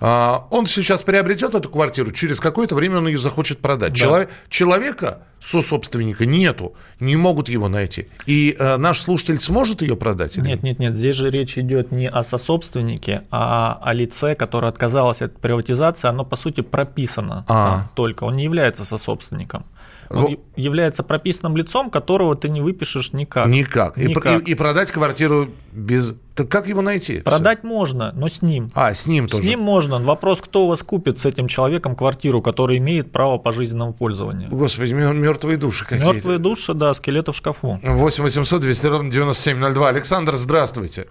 А, 0.00 0.46
он 0.50 0.66
сейчас 0.66 1.02
приобретет 1.02 1.54
эту 1.54 1.68
квартиру, 1.68 2.12
через 2.12 2.38
какое-то 2.40 2.74
время 2.74 2.98
он 2.98 3.08
ее 3.08 3.18
захочет 3.18 3.58
продать. 3.58 3.92
Да. 3.92 3.98
Человек, 3.98 4.30
человека, 4.48 5.22
сособственника, 5.40 6.24
нету, 6.24 6.74
не 7.00 7.16
могут 7.16 7.48
его 7.48 7.68
найти. 7.68 8.06
И 8.26 8.54
э, 8.58 8.76
наш 8.76 9.00
слушатель 9.00 9.40
сможет 9.40 9.82
ее 9.82 9.96
продать? 9.96 10.36
Или? 10.36 10.46
Нет, 10.46 10.62
нет, 10.62 10.78
нет, 10.78 10.94
здесь 10.94 11.16
же 11.16 11.30
речь 11.30 11.58
идет 11.58 11.90
не 11.90 12.08
о 12.08 12.22
сособственнике, 12.22 13.22
а 13.30 13.80
о 13.82 13.92
лице, 13.92 14.34
которое 14.34 14.68
отказалось 14.68 15.20
от 15.20 15.40
приватизации, 15.40 16.08
оно 16.08 16.24
по 16.24 16.36
сути 16.36 16.60
прописано 16.60 17.44
а. 17.48 17.88
только, 17.94 18.24
он 18.24 18.36
не 18.36 18.44
является 18.44 18.84
сособственником. 18.84 19.66
Он 20.10 20.22
ну, 20.22 20.40
является 20.56 21.02
прописанным 21.02 21.56
лицом, 21.56 21.90
которого 21.90 22.34
ты 22.34 22.48
не 22.48 22.60
выпишешь 22.60 23.12
никак. 23.12 23.46
Никак. 23.46 23.96
никак. 23.96 24.42
И, 24.42 24.50
и, 24.50 24.52
и 24.52 24.54
продать 24.54 24.90
квартиру 24.90 25.48
без... 25.72 26.14
Так 26.34 26.48
как 26.48 26.66
его 26.66 26.80
найти? 26.80 27.20
Продать 27.20 27.60
Все. 27.60 27.68
можно, 27.68 28.12
но 28.14 28.28
с 28.28 28.42
ним. 28.42 28.70
А, 28.74 28.94
с 28.94 29.06
ним 29.06 29.26
тоже. 29.26 29.42
С 29.42 29.46
ним 29.46 29.60
можно. 29.60 29.98
Вопрос, 29.98 30.40
кто 30.40 30.64
у 30.64 30.68
вас 30.68 30.82
купит 30.82 31.18
с 31.18 31.26
этим 31.26 31.46
человеком 31.46 31.94
квартиру, 31.94 32.40
который 32.40 32.78
имеет 32.78 33.12
право 33.12 33.38
пожизненного 33.38 33.92
пользования. 33.92 34.48
Господи, 34.48 34.92
мертвые 34.94 35.58
души 35.58 35.84
какие-то. 35.84 36.14
Мертвые 36.14 36.38
души, 36.38 36.74
да, 36.74 36.94
скелеты 36.94 37.32
в 37.32 37.36
шкафу. 37.36 37.78
8 37.82 38.24
800 38.24 38.60
200 38.60 38.86
ровно 38.86 39.10
9702. 39.10 39.88
Александр, 39.88 40.34
здравствуйте. 40.34 41.08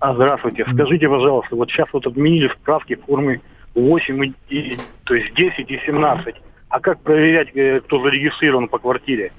А, 0.00 0.14
здравствуйте. 0.14 0.66
Скажите, 0.70 1.08
пожалуйста, 1.08 1.56
вот 1.56 1.70
сейчас 1.70 1.88
вот 1.92 2.06
отменили 2.06 2.50
справки 2.60 2.94
формы 3.06 3.40
8, 3.74 4.34
и, 4.50 4.76
то 5.04 5.14
есть 5.14 5.34
10 5.34 5.70
и 5.70 5.80
17. 5.86 6.34
А 6.74 6.80
как 6.80 6.98
проверять, 7.02 7.54
э, 7.54 7.80
кто 7.82 8.02
зарегистрирован 8.02 8.66
по 8.66 8.80
квартире? 8.80 9.30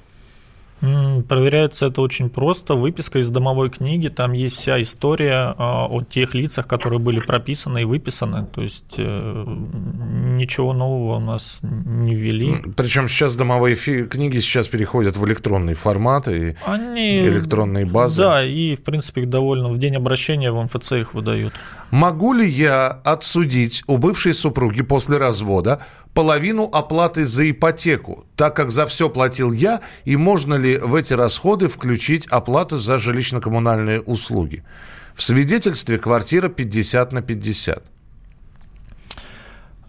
Проверяется 1.28 1.88
это 1.88 2.02
очень 2.02 2.30
просто. 2.30 2.76
Выписка 2.76 3.20
из 3.20 3.30
домовой 3.30 3.70
книги, 3.70 4.08
там 4.08 4.32
есть 4.32 4.56
вся 4.56 4.82
история 4.82 5.54
а, 5.58 5.88
о 5.88 6.02
тех 6.04 6.34
лицах, 6.34 6.68
которые 6.68 7.00
были 7.00 7.20
прописаны 7.20 7.82
и 7.82 7.86
выписаны. 7.86 8.46
То 8.46 8.62
есть 8.62 8.96
э, 8.98 9.44
ничего 9.46 10.74
нового 10.74 11.18
у 11.18 11.20
нас 11.20 11.60
не 11.62 12.16
ввели. 12.16 12.56
Причем 12.78 13.10
сейчас 13.10 13.36
домовые 13.36 13.76
книги 13.76 14.40
сейчас 14.40 14.70
переходят 14.70 15.18
в 15.18 15.26
электронный 15.26 15.74
формат 15.74 16.30
и 16.30 16.56
Они... 16.66 17.26
электронные 17.26 17.86
базы. 17.86 18.22
Да, 18.22 18.44
и 18.46 18.78
в 18.78 18.84
принципе 18.84 19.22
их 19.22 19.30
довольно 19.30 19.70
в 19.70 19.78
день 19.78 19.96
обращения 19.96 20.52
в 20.52 20.64
МФЦ 20.64 20.94
их 20.94 21.14
выдают. 21.14 21.54
Могу 21.92 22.34
ли 22.34 22.48
я 22.48 22.88
отсудить 22.88 23.84
у 23.88 23.98
бывшей 23.98 24.34
супруги 24.34 24.84
после 24.84 25.18
развода 25.18 25.82
половину 26.16 26.64
оплаты 26.72 27.26
за 27.26 27.52
ипотеку, 27.52 28.26
так 28.36 28.56
как 28.56 28.72
за 28.72 28.88
все 28.88 29.10
платил 29.10 29.52
я, 29.52 29.82
и 30.06 30.16
можно 30.16 30.56
ли 30.56 30.78
в 30.78 30.96
эти 30.96 31.14
расходы 31.14 31.68
включить 31.68 32.26
оплату 32.28 32.78
за 32.78 32.96
жилищно-коммунальные 32.96 34.02
услуги? 34.02 34.64
В 35.14 35.22
свидетельстве 35.22 35.98
квартира 35.98 36.48
50 36.48 37.12
на 37.12 37.22
50. 37.22 37.84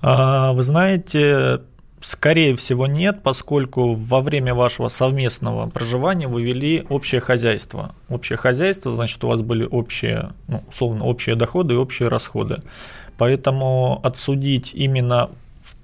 А, 0.03 0.53
Вы 0.53 0.63
знаете, 0.63 1.63
скорее 2.01 2.57
всего 2.57 2.89
нет, 2.89 3.23
поскольку 3.23 3.95
во 3.95 4.21
время 4.21 4.53
вашего 4.53 4.89
совместного 4.89 5.71
проживания 5.71 6.27
вы 6.27 6.43
вели 6.43 6.85
общее 6.89 7.21
хозяйство. 7.21 7.95
Общее 8.09 8.37
хозяйство, 8.37 8.91
значит, 8.91 9.23
у 9.23 9.29
вас 9.29 9.43
были 9.43 9.65
общие, 9.65 10.31
ну, 10.49 10.65
условно, 10.69 11.05
общие 11.05 11.37
доходы 11.37 11.75
и 11.75 11.77
общие 11.77 12.09
расходы. 12.09 12.59
Поэтому 13.17 14.01
отсудить 14.03 14.75
именно 14.75 15.31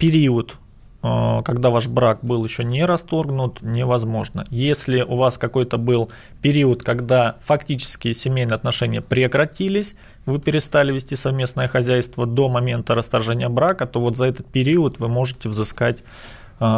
период, 0.03 0.57
э, 1.05 1.43
когда 1.45 1.71
ваш 1.71 1.87
брак 1.87 2.19
был 2.23 2.45
еще 2.45 2.65
не 2.65 2.85
расторгнут, 2.85 3.63
невозможно. 3.63 4.43
Если 4.51 5.03
у 5.03 5.17
вас 5.17 5.39
какой-то 5.39 5.79
был 5.79 6.11
период, 6.43 6.83
когда 6.83 7.37
фактически 7.41 8.13
семейные 8.13 8.57
отношения 8.57 9.01
прекратились, 9.01 9.95
вы 10.27 10.41
перестали 10.41 10.93
вести 10.93 11.15
совместное 11.15 11.69
хозяйство 11.69 12.27
до 12.27 12.49
момента 12.49 12.97
расторжения 12.97 13.49
брака, 13.49 13.87
то 13.87 14.01
вот 14.01 14.17
за 14.17 14.27
этот 14.27 14.47
период 14.47 14.99
вы 14.99 15.07
можете 15.07 15.49
взыскать 15.49 16.03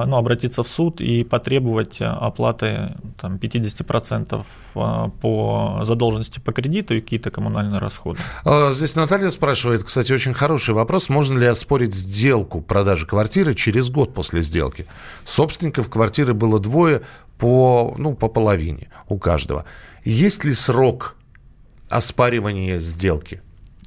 ну, 0.06 0.16
обратиться 0.16 0.62
в 0.62 0.68
суд 0.68 1.00
и 1.00 1.24
потребовать 1.24 2.00
э, 2.00 2.06
оплаты 2.06 2.96
там, 3.20 3.36
50% 3.36 4.44
э, 4.74 5.10
по 5.20 5.80
задолженности 5.84 6.38
по 6.38 6.52
кредиту 6.52 6.94
и 6.94 7.00
какие-то 7.00 7.30
коммунальные 7.30 7.78
расходы. 7.78 8.18
А, 8.44 8.72
Здесь 8.72 8.96
Наталья 8.96 9.28
спрашивает, 9.28 9.84
кстати, 9.84 10.12
очень 10.12 10.32
хороший 10.32 10.72
вопрос. 10.72 11.10
Можно 11.10 11.38
ли 11.38 11.46
оспорить 11.46 11.94
сделку 11.94 12.62
продажи 12.62 13.06
квартиры 13.06 13.52
через 13.52 13.90
год 13.90 14.14
после 14.14 14.42
сделки? 14.42 14.86
Собственников 15.24 15.90
квартиры 15.90 16.32
было 16.32 16.58
двое 16.58 17.02
по, 17.38 17.94
ну, 17.98 18.14
по 18.14 18.28
половине 18.28 18.88
у 19.08 19.18
каждого. 19.18 19.66
Есть 20.04 20.44
ли 20.44 20.54
срок 20.54 21.16
оспаривания 21.90 22.78
сделки? 22.78 23.42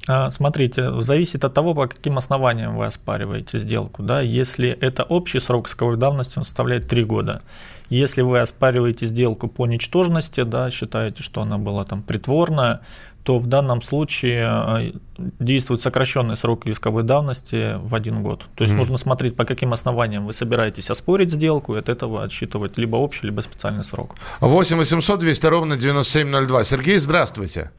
А, 0.08 0.30
Смотрите, 0.30 1.00
зависит 1.00 1.44
от 1.44 1.54
того, 1.54 1.74
по 1.74 1.86
каким 1.86 2.16
основаниям 2.18 2.76
вы 2.76 2.86
оспариваете 2.86 3.58
сделку. 3.58 4.02
Да? 4.02 4.20
Если 4.20 4.70
это 4.70 5.02
общий 5.02 5.38
срок 5.40 5.68
исковой 5.68 5.96
давности, 5.96 6.38
он 6.38 6.44
составляет 6.44 6.88
3 6.88 7.04
года. 7.04 7.42
Если 7.90 8.22
вы 8.22 8.40
оспариваете 8.40 9.06
сделку 9.06 9.48
по 9.48 9.66
ничтожности, 9.66 10.42
да, 10.42 10.70
считаете, 10.70 11.22
что 11.22 11.40
она 11.42 11.58
была 11.58 11.84
там 11.84 12.02
притворная, 12.02 12.80
то 13.22 13.38
в 13.38 13.46
данном 13.46 13.82
случае 13.82 14.46
э, 14.48 14.92
действует 15.38 15.82
сокращенный 15.82 16.36
срок 16.36 16.66
исковой 16.66 17.02
давности 17.02 17.74
в 17.78 17.94
один 17.94 18.22
год. 18.22 18.46
То 18.54 18.62
есть 18.64 18.72
Мгм. 18.72 18.78
нужно 18.80 18.96
смотреть, 18.96 19.36
по 19.36 19.44
каким 19.44 19.72
основаниям 19.74 20.24
вы 20.26 20.32
собираетесь 20.32 20.90
оспорить 20.90 21.30
сделку, 21.32 21.74
и 21.74 21.78
от 21.78 21.88
этого 21.90 22.24
отсчитывать 22.24 22.78
либо 22.78 22.96
общий, 22.96 23.26
либо 23.26 23.42
специальный 23.42 23.84
срок. 23.84 24.14
8 24.40 24.78
800 24.78 25.20
200 25.20 25.46
ровно 25.46 25.76
9702. 25.76 26.64
Сергей, 26.64 26.96
здравствуйте. 26.98 27.70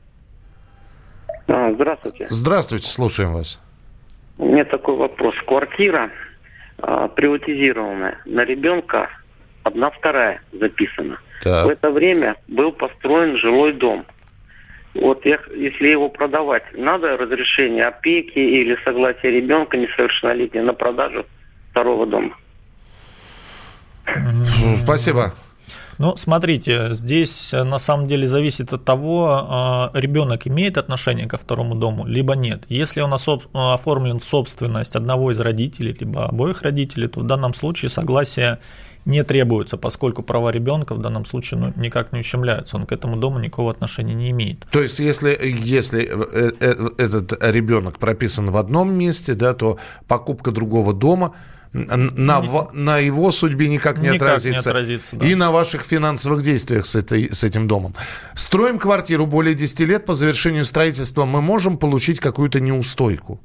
А, 1.50 1.72
Здравствуйте. 1.74 2.28
Здравствуйте, 2.30 2.88
слушаем 2.88 3.34
вас. 3.34 3.60
У 4.38 4.46
меня 4.46 4.66
такой 4.66 4.96
вопрос. 4.96 5.36
Квартира 5.48 6.12
а, 6.78 7.08
приватизированная. 7.08 8.22
На 8.26 8.46
ребенка 8.46 9.10
одна 9.64 9.90
вторая 9.90 10.42
записана. 10.54 11.20
Так. 11.42 11.66
В 11.66 11.70
это 11.70 11.90
время 11.90 12.36
был 12.48 12.72
построен 12.72 13.38
жилой 13.38 13.74
дом. 13.74 14.06
Вот 14.94 15.26
я, 15.26 15.40
если 15.56 15.88
его 15.88 16.10
продавать, 16.10 16.64
надо 16.74 17.18
разрешение 17.18 17.86
опеки 17.86 18.40
или 18.40 18.78
согласие 18.84 19.32
ребенка 19.32 19.78
несовершеннолетнего 19.78 20.64
на 20.64 20.74
продажу 20.74 21.26
второго 21.72 22.06
дома. 22.06 22.36
Спасибо. 24.84 25.34
Ну, 26.00 26.16
смотрите, 26.16 26.94
здесь 26.94 27.54
э, 27.54 27.64
на 27.64 27.78
самом 27.78 28.08
деле 28.08 28.26
зависит 28.26 28.72
от 28.72 28.86
того, 28.86 29.92
э, 29.94 30.00
ребенок 30.00 30.48
имеет 30.48 30.78
отношение 30.78 31.28
ко 31.28 31.36
второму 31.36 31.76
дому, 31.76 32.06
либо 32.06 32.38
нет. 32.38 32.64
Если 32.70 33.02
он 33.02 33.14
э, 33.14 33.18
оформлен 33.54 34.20
в 34.20 34.24
собственность 34.24 34.96
одного 34.96 35.32
из 35.32 35.40
родителей, 35.42 35.94
либо 36.00 36.26
обоих 36.26 36.62
родителей, 36.62 37.10
то 37.10 37.20
в 37.20 37.24
данном 37.24 37.54
случае 37.54 37.90
согласие 37.90 38.60
не 39.04 39.24
требуется, 39.24 39.76
поскольку 39.76 40.24
права 40.24 40.52
ребенка 40.52 40.96
в 40.96 41.02
данном 41.02 41.26
случае 41.26 41.60
ну, 41.60 41.74
никак 41.76 42.14
не 42.14 42.22
ущемляются. 42.22 42.78
Он 42.78 42.86
к 42.86 42.94
этому 42.94 43.18
дому 43.18 43.40
никакого 43.40 43.70
отношения 43.70 44.14
не 44.14 44.32
имеет. 44.32 44.66
То 44.72 44.82
есть, 44.82 45.00
если, 45.00 45.38
если 45.42 46.10
э, 46.10 46.52
этот 46.98 47.44
ребенок 47.44 47.98
прописан 47.98 48.52
в 48.52 48.56
одном 48.56 48.94
месте, 48.94 49.34
да, 49.34 49.54
то 49.54 49.78
покупка 50.08 50.52
другого 50.52 50.94
дома 50.94 51.34
на, 51.72 52.42
на 52.74 52.98
его 52.98 53.32
судьбе 53.32 53.70
никак 53.70 54.00
не 54.00 54.10
Никак 54.10 54.22
не 54.22 54.26
отразится. 54.28 54.70
отразится, 54.72 55.16
да. 55.16 55.26
И 55.28 55.36
на 55.36 55.52
ваших 55.52 55.82
финансовых 55.82 56.42
действиях 56.42 56.86
с, 56.86 56.96
этой, 56.96 57.30
с 57.32 57.44
этим 57.44 57.68
домом. 57.68 57.94
Строим 58.34 58.80
квартиру 58.80 59.26
более 59.28 59.54
10 59.54 59.80
лет, 59.82 60.06
по 60.06 60.14
завершению 60.14 60.66
строительства 60.66 61.26
мы 61.26 61.42
можем 61.42 61.78
получить 61.78 62.20
какую-то 62.20 62.60
неустойку. 62.60 63.40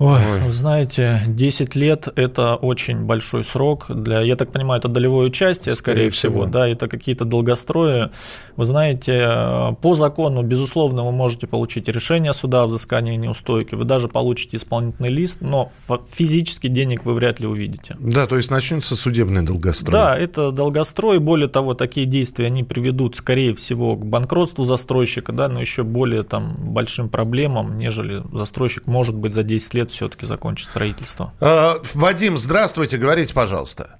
Ой, 0.00 0.40
вы 0.46 0.50
знаете, 0.50 1.20
10 1.26 1.76
лет– 1.76 2.08
это 2.16 2.54
очень 2.54 3.04
большой 3.04 3.44
срок. 3.44 3.84
Для, 3.90 4.22
я 4.22 4.34
так 4.34 4.50
понимаю, 4.50 4.78
это 4.78 4.88
долевое 4.88 5.26
участие, 5.26 5.76
скорее, 5.76 5.94
Скорее 5.96 6.10
всего, 6.10 6.40
всего. 6.40 6.46
да, 6.46 6.66
это 6.66 6.88
какие-то 6.88 7.26
долгострои. 7.26 8.08
Вы 8.56 8.64
знаете, 8.64 9.20
э, 9.22 9.74
по 9.82 9.94
закону, 9.94 10.42
безусловно, 10.42 11.04
вы 11.04 11.12
можете 11.12 11.46
получить 11.46 11.86
решение 11.88 12.32
суда 12.32 12.62
о 12.62 12.66
взыскании 12.68 13.16
неустойки, 13.16 13.74
вы 13.74 13.84
даже 13.84 14.08
получите 14.08 14.56
исполнительный 14.56 15.10
лист, 15.10 15.42
но 15.42 15.70
физически 16.10 16.68
денег 16.68 17.04
вы 17.04 17.12
вряд 17.12 17.38
ли 17.40 17.46
увидите. 17.46 17.94
Да, 17.98 18.26
то 18.26 18.38
есть 18.38 18.50
начнется 18.50 18.96
судебный 18.96 19.42
долгострой. 19.42 19.92
Да, 19.92 20.16
это 20.16 20.50
долгострой. 20.50 21.18
Более 21.18 21.48
того, 21.48 21.74
такие 21.74 22.06
действия 22.06 22.46
они 22.46 22.64
приведут, 22.64 23.16
скорее 23.16 23.54
всего, 23.54 23.96
к 23.96 24.06
банкротству 24.06 24.64
застройщика, 24.64 25.32
да, 25.32 25.48
но 25.48 25.60
еще 25.60 25.82
более 25.82 26.22
там 26.22 26.54
большим 26.56 27.10
проблемам, 27.10 27.76
нежели 27.76 28.22
застройщик 28.32 28.86
может 28.86 29.14
быть 29.14 29.34
за 29.34 29.42
10 29.42 29.74
лет 29.74 29.89
все-таки 29.92 30.26
закончит 30.26 30.68
строительство. 30.68 31.32
Э, 31.40 31.74
Вадим, 31.94 32.36
здравствуйте, 32.36 32.96
говорите, 32.96 33.34
пожалуйста. 33.34 33.98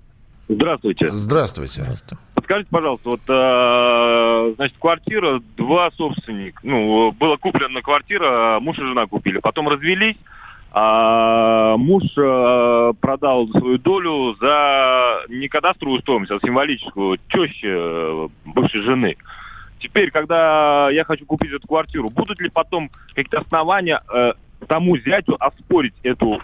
Здравствуйте. 0.48 1.09
Здравствуйте. 1.09 1.85
Подскажите, 2.35 2.68
пожалуйста, 2.70 3.09
вот, 3.11 3.20
э, 3.29 4.55
значит, 4.57 4.76
квартира, 4.79 5.40
два 5.57 5.90
собственника. 5.92 6.61
Ну, 6.64 7.12
была 7.12 7.37
куплена 7.37 7.81
квартира, 7.83 8.59
муж 8.61 8.76
и 8.79 8.83
жена 8.83 9.07
купили. 9.07 9.38
Потом 9.38 9.68
развелись, 9.68 10.16
а 10.72 11.76
муж 11.76 12.03
э, 12.16 12.92
продал 13.00 13.48
свою 13.48 13.79
долю 13.79 14.37
за 14.40 15.22
не 15.29 15.48
кадастровую 15.48 16.00
стоимость, 16.00 16.33
а 16.33 16.40
символическую, 16.44 17.18
теще 17.29 17.68
э, 17.68 18.29
бывшей 18.44 18.83
жены. 18.83 19.16
Теперь, 19.81 20.11
когда 20.11 20.90
я 20.90 21.05
хочу 21.05 21.24
купить 21.26 21.53
эту 21.53 21.66
квартиру, 21.66 22.11
будут 22.11 22.40
ли 22.40 22.50
потом 22.50 22.90
какие-то 23.09 23.38
основания 23.40 24.03
э, 24.12 24.33
тому 24.66 24.96
зятю 24.99 25.37
оспорить 25.38 25.94
эту 26.03 26.42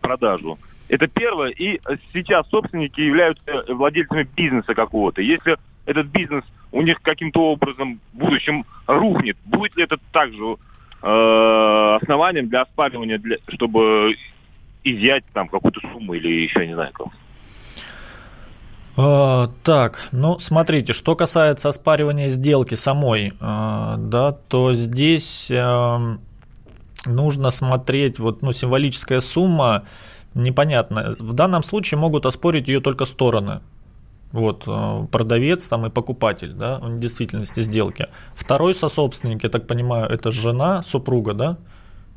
продажу? 0.00 0.58
Это 0.88 1.08
первое. 1.08 1.50
И 1.50 1.80
сейчас 2.12 2.48
собственники 2.48 3.00
являются 3.00 3.64
владельцами 3.68 4.28
бизнеса 4.36 4.74
какого-то. 4.74 5.20
Если 5.20 5.56
этот 5.84 6.06
бизнес 6.06 6.44
у 6.72 6.82
них 6.82 7.00
каким-то 7.02 7.52
образом 7.52 8.00
в 8.12 8.18
будущем 8.18 8.64
рухнет, 8.86 9.36
будет 9.44 9.76
ли 9.76 9.84
это 9.84 9.98
также 10.12 10.56
э, 11.02 11.98
основанием 12.02 12.48
для 12.48 12.62
оспаривания, 12.62 13.18
для, 13.18 13.38
чтобы 13.48 14.16
изъять 14.84 15.24
там 15.32 15.48
какую-то 15.48 15.80
сумму 15.92 16.14
или 16.14 16.42
еще 16.42 16.66
не 16.66 16.74
знаю 16.74 16.92
как? 16.92 17.08
А, 18.96 19.48
Так, 19.62 20.08
ну 20.12 20.38
смотрите, 20.38 20.92
что 20.92 21.16
касается 21.16 21.68
оспаривания 21.68 22.28
сделки 22.28 22.74
самой, 22.74 23.32
а, 23.40 23.96
да, 23.98 24.32
то 24.32 24.72
здесь 24.72 25.50
эм, 25.50 26.20
нужно 27.06 27.50
смотреть, 27.50 28.18
вот, 28.18 28.42
ну, 28.42 28.52
символическая 28.52 29.20
сумма 29.20 29.82
непонятно. 30.34 31.14
В 31.18 31.32
данном 31.32 31.62
случае 31.62 31.98
могут 31.98 32.26
оспорить 32.26 32.68
ее 32.68 32.80
только 32.80 33.04
стороны. 33.06 33.60
Вот, 34.32 34.64
э, 34.66 35.06
продавец 35.10 35.68
там 35.68 35.86
и 35.86 35.90
покупатель, 35.90 36.52
да, 36.52 36.78
в 36.78 36.98
действительности 36.98 37.62
сделки. 37.62 38.06
Второй 38.34 38.74
сособственник, 38.74 39.44
я 39.44 39.50
так 39.50 39.66
понимаю, 39.66 40.06
это 40.10 40.32
жена, 40.32 40.82
супруга, 40.82 41.32
да, 41.32 41.56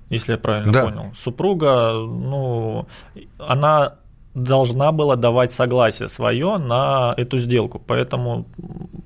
если 0.09 0.33
я 0.33 0.37
правильно 0.37 0.73
Да. 0.73 0.83
понял. 0.85 1.05
Супруга, 1.15 1.93
ну, 1.93 2.87
она 3.37 3.91
должна 4.33 4.91
была 4.91 5.15
давать 5.15 5.51
согласие 5.51 6.07
свое 6.07 6.57
на 6.57 7.13
эту 7.17 7.37
сделку. 7.39 7.81
Поэтому 7.87 8.45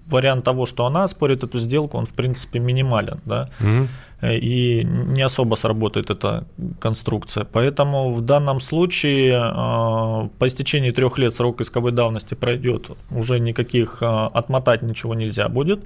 вариант 0.08 0.44
того, 0.44 0.66
что 0.66 0.86
она 0.86 1.08
спорит 1.08 1.44
эту 1.44 1.60
сделку, 1.60 1.98
он 1.98 2.06
в 2.06 2.12
принципе 2.12 2.60
минимален. 2.60 3.20
Да? 3.26 3.50
Мгм. 3.60 3.88
Э, 4.24 4.38
и 4.38 4.84
не 4.84 5.22
особо 5.22 5.56
сработает 5.56 6.10
эта 6.10 6.46
конструкция. 6.80 7.46
Поэтому 7.52 8.12
в 8.12 8.22
данном 8.22 8.60
случае 8.60 9.34
э, 9.34 10.30
по 10.40 10.48
истечении 10.48 10.92
трех 10.92 11.18
лет 11.18 11.34
срок 11.34 11.62
исковой 11.62 11.92
давности 11.92 12.36
пройдет, 12.36 12.90
уже 13.12 13.40
никаких 13.40 14.02
э, 14.02 14.06
отмотать 14.06 14.82
ничего 14.82 15.14
нельзя 15.16 15.50
будет. 15.50 15.86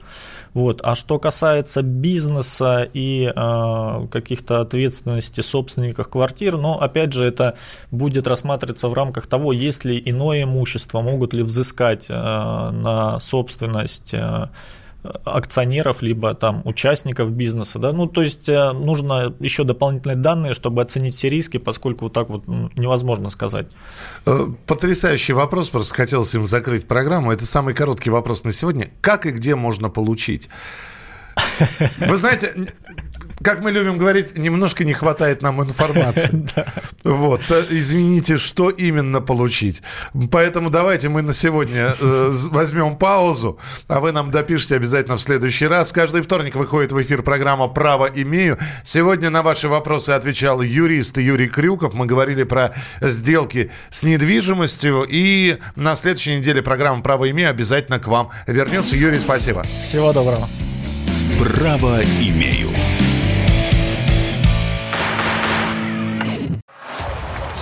Вот. 0.54 0.82
А 0.84 0.96
что 0.96 1.20
касается 1.20 1.82
бизнеса 1.82 2.88
и 2.94 3.32
каких-то 4.12 4.62
ответственности 4.62 5.42
собственников 5.42 6.10
квартир, 6.10 6.58
но 6.58 6.82
опять 6.82 7.14
же 7.14 7.26
это 7.26 7.56
будет 7.92 8.28
рассматриваться 8.28 8.88
в 8.88 8.94
рамках 8.94 9.28
того, 9.28 9.54
есть 9.54 9.86
ли 9.86 10.02
иное 10.04 10.44
имущество, 10.44 11.02
могут 11.02 11.34
ли 11.34 11.44
взыскать 11.44 12.10
на 12.10 13.20
собственность 13.20 14.16
акционеров, 15.26 16.02
либо 16.02 16.34
там 16.34 16.62
участников 16.66 17.32
бизнеса, 17.32 17.80
да, 17.80 17.92
ну, 17.92 18.08
то 18.08 18.22
есть 18.22 18.50
э, 18.50 18.72
нужно 18.72 19.34
еще 19.40 19.64
дополнительные 19.64 20.18
данные, 20.18 20.54
чтобы 20.54 20.82
оценить 20.82 21.16
все 21.16 21.30
риски, 21.30 21.58
поскольку 21.58 22.06
вот 22.06 22.14
так 22.14 22.30
вот 22.30 22.48
невозможно 22.48 23.30
сказать. 23.30 23.76
Э, 24.26 24.48
потрясающий 24.66 25.34
вопрос, 25.34 25.70
просто 25.70 25.94
хотелось 25.94 26.34
им 26.36 26.46
закрыть 26.48 26.88
программу. 26.88 27.32
Это 27.32 27.46
самый 27.46 27.74
короткий 27.74 28.10
вопрос 28.10 28.44
на 28.44 28.52
сегодня. 28.52 28.90
Как 29.02 29.26
и 29.26 29.32
где 29.32 29.56
можно 29.56 29.90
получить? 29.90 30.50
Вы 32.00 32.18
знаете, 32.18 32.54
как 33.44 33.62
мы 33.62 33.72
любим 33.72 33.98
говорить, 33.98 34.38
немножко 34.38 34.84
не 34.84 34.94
хватает 34.94 35.42
нам 35.42 35.62
информации. 35.62 36.48
Вот, 37.04 37.42
э, 37.50 37.64
извините, 37.70 38.38
что 38.38 38.70
именно 38.70 39.22
получить. 39.22 39.82
Поэтому 40.30 40.70
давайте 40.70 41.08
мы 41.08 41.22
на 41.22 41.32
сегодня 41.32 41.94
э, 42.00 42.34
возьмем 42.50 42.98
паузу, 42.98 43.60
а 43.88 44.02
вы 44.02 44.12
нам 44.12 44.30
допишите 44.30 44.76
обязательно 44.76 45.16
в 45.16 45.22
следующий 45.22 45.68
раз. 45.68 45.94
Каждый 45.94 46.22
вторник 46.22 46.56
выходит 46.56 46.92
в 46.92 47.02
эфир 47.02 47.22
программа 47.22 47.70
«Право 47.70 48.10
имею». 48.14 48.58
Сегодня 48.84 49.30
на 49.30 49.42
ваши 49.42 49.70
вопросы 49.70 50.10
отвечал 50.10 50.62
юрист 50.62 51.18
Юрий 51.18 51.48
Крюков. 51.48 51.94
Мы 51.94 52.06
говорили 52.08 52.44
про 52.44 52.74
сделки 53.00 53.72
с 53.90 54.04
недвижимостью. 54.04 55.06
И 55.08 55.58
на 55.76 55.96
следующей 55.96 56.38
неделе 56.38 56.62
программа 56.62 57.02
«Право 57.02 57.30
имею» 57.30 57.50
обязательно 57.50 58.00
к 58.00 58.08
вам 58.08 58.32
вернется. 58.48 58.98
Юрий, 58.98 59.20
спасибо. 59.20 59.66
Всего 59.84 60.12
доброго. 60.12 60.50
Право 61.40 62.02
имею. 62.20 62.70